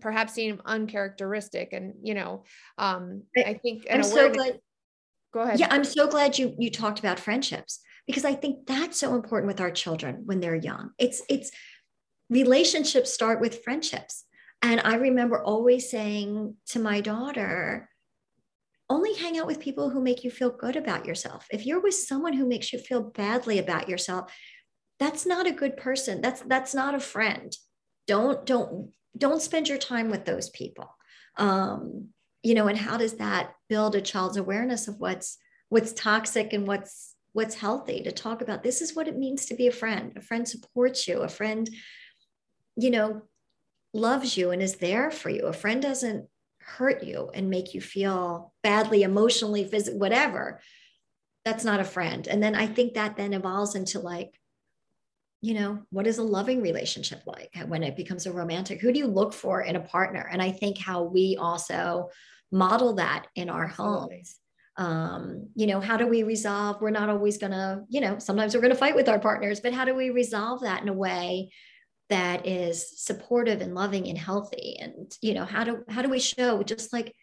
perhaps 0.00 0.34
seem 0.34 0.60
uncharacteristic 0.64 1.72
and 1.72 1.94
you 2.02 2.14
know 2.14 2.44
um 2.78 3.22
i 3.36 3.54
think 3.54 3.86
i'm 3.90 4.02
so 4.02 4.30
glad 4.30 4.58
go 5.32 5.40
ahead. 5.40 5.58
Yeah 5.60 5.68
i'm 5.70 5.84
so 5.84 6.06
glad 6.06 6.38
you 6.38 6.54
you 6.58 6.70
talked 6.70 6.98
about 6.98 7.20
friendships 7.20 7.80
because 8.06 8.24
i 8.24 8.34
think 8.34 8.66
that's 8.66 8.98
so 8.98 9.14
important 9.14 9.48
with 9.48 9.60
our 9.60 9.70
children 9.70 10.22
when 10.24 10.40
they're 10.40 10.54
young. 10.54 10.90
It's 10.98 11.22
it's 11.28 11.50
relationships 12.28 13.12
start 13.12 13.40
with 13.40 13.62
friendships. 13.62 14.24
And 14.62 14.80
i 14.84 14.94
remember 14.96 15.42
always 15.42 15.90
saying 15.90 16.56
to 16.68 16.78
my 16.78 17.00
daughter 17.00 17.88
only 18.88 19.14
hang 19.14 19.38
out 19.38 19.46
with 19.46 19.60
people 19.60 19.90
who 19.90 20.02
make 20.02 20.24
you 20.24 20.32
feel 20.32 20.50
good 20.50 20.74
about 20.74 21.06
yourself. 21.06 21.46
If 21.52 21.64
you're 21.64 21.80
with 21.80 21.94
someone 21.94 22.32
who 22.32 22.44
makes 22.44 22.72
you 22.72 22.80
feel 22.80 23.02
badly 23.02 23.60
about 23.60 23.88
yourself 23.88 24.32
that's 25.00 25.24
not 25.24 25.46
a 25.46 25.52
good 25.52 25.78
person. 25.78 26.20
That's 26.20 26.42
that's 26.42 26.74
not 26.74 26.94
a 26.94 27.00
friend. 27.00 27.56
Don't 28.06 28.44
don't 28.44 28.92
don't 29.16 29.42
spend 29.42 29.68
your 29.68 29.78
time 29.78 30.10
with 30.10 30.24
those 30.24 30.50
people. 30.50 30.96
Um, 31.36 32.10
you 32.42 32.54
know 32.54 32.68
and 32.68 32.78
how 32.78 32.96
does 32.96 33.14
that 33.14 33.54
build 33.68 33.94
a 33.94 34.00
child's 34.00 34.36
awareness 34.36 34.88
of 34.88 34.98
what's 34.98 35.38
what's 35.68 35.92
toxic 35.92 36.52
and 36.52 36.66
what's 36.66 37.14
what's 37.32 37.54
healthy? 37.54 38.02
To 38.02 38.12
talk 38.12 38.42
about 38.42 38.62
this 38.62 38.80
is 38.80 38.96
what 38.96 39.08
it 39.08 39.16
means 39.16 39.46
to 39.46 39.54
be 39.54 39.68
a 39.68 39.72
friend. 39.72 40.12
A 40.16 40.20
friend 40.20 40.48
supports 40.48 41.06
you. 41.06 41.20
A 41.20 41.28
friend 41.28 41.68
you 42.76 42.90
know 42.90 43.22
loves 43.92 44.36
you 44.36 44.50
and 44.50 44.62
is 44.62 44.76
there 44.76 45.10
for 45.10 45.30
you. 45.30 45.46
A 45.46 45.52
friend 45.52 45.82
doesn't 45.82 46.26
hurt 46.60 47.02
you 47.02 47.30
and 47.34 47.50
make 47.50 47.74
you 47.74 47.80
feel 47.80 48.52
badly 48.62 49.02
emotionally 49.02 49.64
physically 49.64 49.98
whatever. 49.98 50.60
That's 51.44 51.64
not 51.64 51.80
a 51.80 51.84
friend. 51.84 52.26
And 52.26 52.42
then 52.42 52.54
i 52.54 52.66
think 52.66 52.94
that 52.94 53.16
then 53.16 53.32
evolves 53.32 53.74
into 53.74 54.00
like 54.00 54.39
you 55.42 55.54
know, 55.54 55.82
what 55.90 56.06
is 56.06 56.18
a 56.18 56.22
loving 56.22 56.60
relationship 56.60 57.22
like 57.26 57.54
when 57.66 57.82
it 57.82 57.96
becomes 57.96 58.26
a 58.26 58.32
romantic? 58.32 58.80
Who 58.80 58.92
do 58.92 58.98
you 58.98 59.06
look 59.06 59.32
for 59.32 59.62
in 59.62 59.76
a 59.76 59.80
partner? 59.80 60.28
And 60.30 60.42
I 60.42 60.52
think 60.52 60.76
how 60.76 61.02
we 61.02 61.36
also 61.40 62.10
model 62.52 62.94
that 62.94 63.26
in 63.34 63.48
our 63.48 63.64
Absolutely. 63.64 64.16
homes. 64.16 64.36
Um, 64.76 65.48
you 65.54 65.66
know, 65.66 65.80
how 65.80 65.96
do 65.96 66.06
we 66.06 66.22
resolve? 66.22 66.80
We're 66.80 66.90
not 66.90 67.08
always 67.08 67.38
going 67.38 67.52
to, 67.52 67.82
you 67.88 68.00
know, 68.00 68.18
sometimes 68.18 68.54
we're 68.54 68.60
going 68.60 68.72
to 68.72 68.78
fight 68.78 68.94
with 68.94 69.08
our 69.08 69.18
partners, 69.18 69.60
but 69.60 69.72
how 69.72 69.84
do 69.84 69.94
we 69.94 70.10
resolve 70.10 70.62
that 70.62 70.82
in 70.82 70.88
a 70.88 70.94
way 70.94 71.50
that 72.08 72.46
is 72.46 73.00
supportive 73.02 73.60
and 73.60 73.74
loving 73.74 74.08
and 74.08 74.18
healthy? 74.18 74.78
And, 74.80 75.12
you 75.22 75.34
know, 75.34 75.44
how 75.44 75.64
do, 75.64 75.84
how 75.88 76.02
do 76.02 76.08
we 76.08 76.18
show 76.18 76.62
just 76.62 76.92
like 76.92 77.14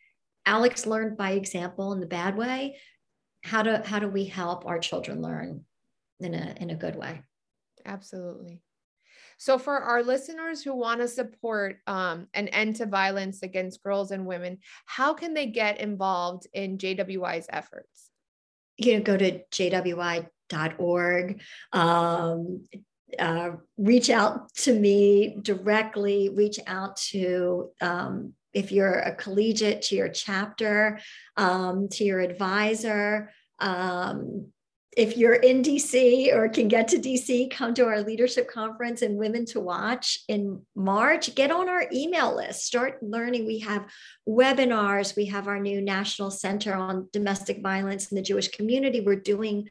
Alex 0.46 0.86
learned 0.86 1.18
by 1.18 1.32
example 1.32 1.94
in 1.94 2.00
the 2.00 2.06
bad 2.06 2.36
way? 2.38 2.78
How 3.44 3.64
do, 3.64 3.78
how 3.84 4.00
do 4.00 4.08
we 4.08 4.26
help 4.26 4.66
our 4.66 4.80
children 4.80 5.22
learn 5.22 5.66
in 6.20 6.34
a, 6.34 6.56
in 6.60 6.70
a 6.70 6.76
good 6.76 6.96
way? 6.96 7.22
Absolutely. 7.88 8.62
So, 9.40 9.58
for 9.58 9.78
our 9.78 10.04
listeners 10.04 10.64
who 10.64 10.76
want 10.76 11.00
to 11.00 11.08
support 11.08 11.78
um, 11.86 12.28
an 12.34 12.48
end 12.50 12.78
to 12.78 12.86
violence 12.86 13.44
against 13.44 13.84
girls 13.84 14.12
and 14.12 14.26
women, 14.26 14.58
how 14.86 15.14
can 15.14 15.34
they 15.34 15.46
get 15.46 15.80
involved 15.80 16.48
in 16.54 16.78
JWI's 16.78 17.48
efforts? 17.50 18.10
You 18.78 18.98
know, 18.98 19.04
go 19.04 19.16
to 19.16 19.42
jwi.org, 19.52 21.42
um, 21.72 22.66
uh, 23.18 23.50
reach 23.78 24.10
out 24.10 24.54
to 24.56 24.74
me 24.78 25.38
directly, 25.42 26.30
reach 26.30 26.60
out 26.66 26.98
to 26.98 27.70
um, 27.80 28.34
if 28.54 28.72
you're 28.72 29.00
a 29.00 29.14
collegiate, 29.14 29.84
to 29.84 29.96
your 29.96 30.10
chapter, 30.10 31.00
um, 31.38 31.90
to 31.90 32.04
your 32.04 32.20
advisor. 32.20 33.32
Um, 33.60 34.52
if 34.98 35.16
you're 35.16 35.36
in 35.36 35.62
DC 35.62 36.34
or 36.34 36.50
can 36.50 36.68
get 36.68 36.88
to 36.88 36.98
DC, 36.98 37.52
come 37.52 37.76
to 37.76 37.86
our 37.86 38.02
leadership 38.02 38.50
conference 38.50 39.04
and 39.04 39.16
Women 39.16 39.46
to 39.46 39.60
Watch 39.60 40.24
in 40.28 40.64
March. 40.76 41.36
Get 41.36 41.52
on 41.52 41.70
our 41.70 41.86
email 41.94 42.36
list, 42.36 42.66
start 42.66 42.98
learning. 43.04 43.46
We 43.46 43.60
have 43.60 43.86
webinars, 44.28 45.16
we 45.16 45.26
have 45.26 45.48
our 45.48 45.60
new 45.60 45.82
National 45.82 46.32
Center 46.32 46.74
on 46.74 47.10
Domestic 47.14 47.62
Violence 47.62 48.12
in 48.12 48.16
the 48.16 48.24
Jewish 48.24 48.48
Community. 48.48 49.02
We're 49.02 49.18
doing 49.18 49.70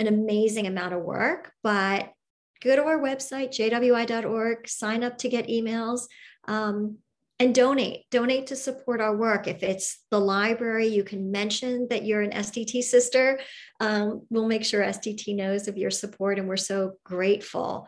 an 0.00 0.08
amazing 0.08 0.66
amount 0.66 0.92
of 0.92 1.02
work, 1.02 1.52
but 1.62 2.12
go 2.60 2.74
to 2.74 2.82
our 2.82 2.98
website, 2.98 3.50
jwi.org, 3.50 4.66
sign 4.68 5.04
up 5.04 5.18
to 5.18 5.28
get 5.28 5.46
emails. 5.46 6.08
Um, 6.48 6.98
and 7.44 7.54
donate 7.54 8.08
donate 8.10 8.46
to 8.46 8.56
support 8.56 9.02
our 9.02 9.14
work. 9.14 9.46
If 9.46 9.62
it's 9.62 9.98
the 10.10 10.18
library 10.18 10.86
you 10.86 11.04
can 11.04 11.30
mention 11.30 11.86
that 11.90 12.04
you're 12.06 12.22
an 12.22 12.30
sdt 12.30 12.82
sister. 12.82 13.38
Um, 13.80 14.26
we'll 14.30 14.48
make 14.48 14.64
sure 14.64 14.82
sdt 14.82 15.36
knows 15.36 15.68
of 15.68 15.76
your 15.76 15.90
support 15.90 16.38
and 16.38 16.48
we're 16.48 16.56
so 16.56 16.94
grateful 17.04 17.86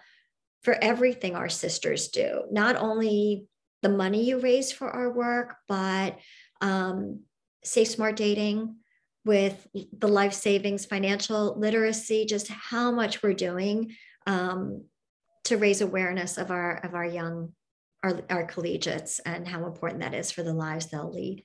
for 0.62 0.76
everything 0.82 1.34
our 1.34 1.48
sisters 1.48 2.08
do. 2.08 2.42
Not 2.50 2.76
only 2.76 3.46
the 3.80 3.88
money 3.88 4.24
you 4.24 4.38
raise 4.40 4.72
for 4.72 4.90
our 4.90 5.10
work 5.10 5.56
but 5.68 6.18
um, 6.60 7.22
safe 7.64 7.88
smart 7.88 8.16
dating 8.16 8.76
with 9.24 9.66
the 9.98 10.08
life 10.08 10.34
savings 10.34 10.84
financial 10.84 11.58
literacy 11.58 12.26
just 12.26 12.48
how 12.48 12.90
much 12.90 13.22
we're 13.22 13.32
doing 13.32 13.96
um, 14.26 14.84
to 15.44 15.56
raise 15.56 15.80
awareness 15.80 16.36
of 16.36 16.50
our 16.50 16.76
of 16.84 16.94
our 16.94 17.06
young 17.06 17.54
our, 18.06 18.22
our 18.30 18.46
collegiates 18.46 19.20
and 19.26 19.46
how 19.46 19.66
important 19.66 20.00
that 20.00 20.14
is 20.14 20.30
for 20.30 20.42
the 20.42 20.52
lives 20.52 20.86
they'll 20.86 21.12
lead. 21.12 21.44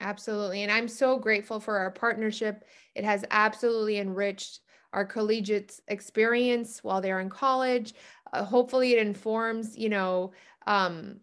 Absolutely. 0.00 0.62
And 0.62 0.70
I'm 0.70 0.88
so 0.88 1.18
grateful 1.18 1.58
for 1.58 1.78
our 1.78 1.90
partnership. 1.90 2.64
It 2.94 3.04
has 3.04 3.24
absolutely 3.30 3.98
enriched 3.98 4.60
our 4.92 5.06
collegiates 5.06 5.80
experience 5.88 6.84
while 6.84 7.00
they're 7.00 7.20
in 7.20 7.30
college. 7.30 7.94
Uh, 8.32 8.44
hopefully 8.44 8.92
it 8.92 9.06
informs, 9.06 9.76
you 9.76 9.88
know, 9.88 10.32
um, 10.66 11.20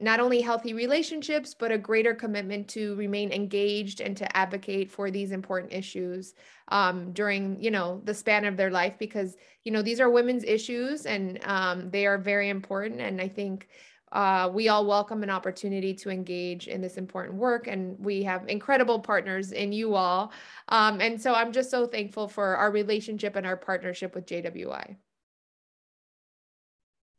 not 0.00 0.20
only 0.20 0.40
healthy 0.40 0.74
relationships, 0.74 1.54
but 1.58 1.72
a 1.72 1.78
greater 1.78 2.14
commitment 2.14 2.68
to 2.68 2.94
remain 2.96 3.32
engaged 3.32 4.00
and 4.00 4.16
to 4.16 4.36
advocate 4.36 4.90
for 4.90 5.10
these 5.10 5.30
important 5.30 5.72
issues 5.72 6.34
um, 6.68 7.12
during, 7.12 7.62
you 7.62 7.70
know, 7.70 8.00
the 8.04 8.12
span 8.12 8.44
of 8.44 8.56
their 8.56 8.70
life, 8.70 8.94
because, 8.98 9.36
you 9.64 9.72
know, 9.72 9.82
these 9.82 10.00
are 10.00 10.10
women's 10.10 10.44
issues 10.44 11.06
and 11.06 11.38
um, 11.44 11.90
they 11.90 12.06
are 12.06 12.18
very 12.18 12.48
important. 12.48 13.00
And 13.00 13.20
I 13.20 13.28
think 13.28 13.68
uh, 14.14 14.48
we 14.52 14.68
all 14.68 14.86
welcome 14.86 15.22
an 15.22 15.30
opportunity 15.30 15.92
to 15.92 16.08
engage 16.08 16.68
in 16.68 16.80
this 16.80 16.96
important 16.96 17.36
work, 17.36 17.66
and 17.66 17.98
we 17.98 18.22
have 18.22 18.48
incredible 18.48 19.00
partners 19.00 19.52
in 19.52 19.72
you 19.72 19.94
all. 19.94 20.32
Um, 20.68 21.00
and 21.00 21.20
so 21.20 21.34
I'm 21.34 21.52
just 21.52 21.70
so 21.70 21.86
thankful 21.86 22.28
for 22.28 22.56
our 22.56 22.70
relationship 22.70 23.36
and 23.36 23.44
our 23.44 23.56
partnership 23.56 24.14
with 24.14 24.26
JWI. 24.26 24.96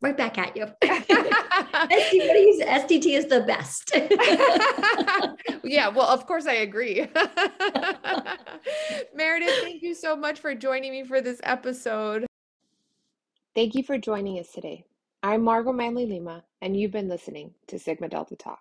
Right 0.02 0.16
back 0.16 0.38
at 0.38 0.56
you. 0.56 0.66
SDT, 0.84 2.62
SDT 2.62 3.18
is 3.18 3.26
the 3.26 3.42
best. 3.42 3.92
yeah, 5.64 5.88
well, 5.90 6.08
of 6.08 6.26
course 6.28 6.46
I 6.46 6.54
agree. 6.54 7.02
Meredith, 9.16 9.56
thank 9.62 9.82
you 9.82 9.96
so 9.96 10.16
much 10.16 10.40
for 10.40 10.54
joining 10.56 10.92
me 10.92 11.04
for 11.04 11.22
this 11.22 11.42
episode. 11.44 12.26
Thank 13.56 13.76
you 13.76 13.84
for 13.84 13.98
joining 13.98 14.40
us 14.40 14.52
today. 14.52 14.86
I'm 15.28 15.42
Margot 15.42 15.74
Manley 15.74 16.06
Lima, 16.06 16.44
and 16.62 16.78
you've 16.78 16.92
been 16.92 17.08
listening 17.08 17.56
to 17.66 17.80
Sigma 17.80 18.08
Delta 18.08 18.36
Talk. 18.36 18.60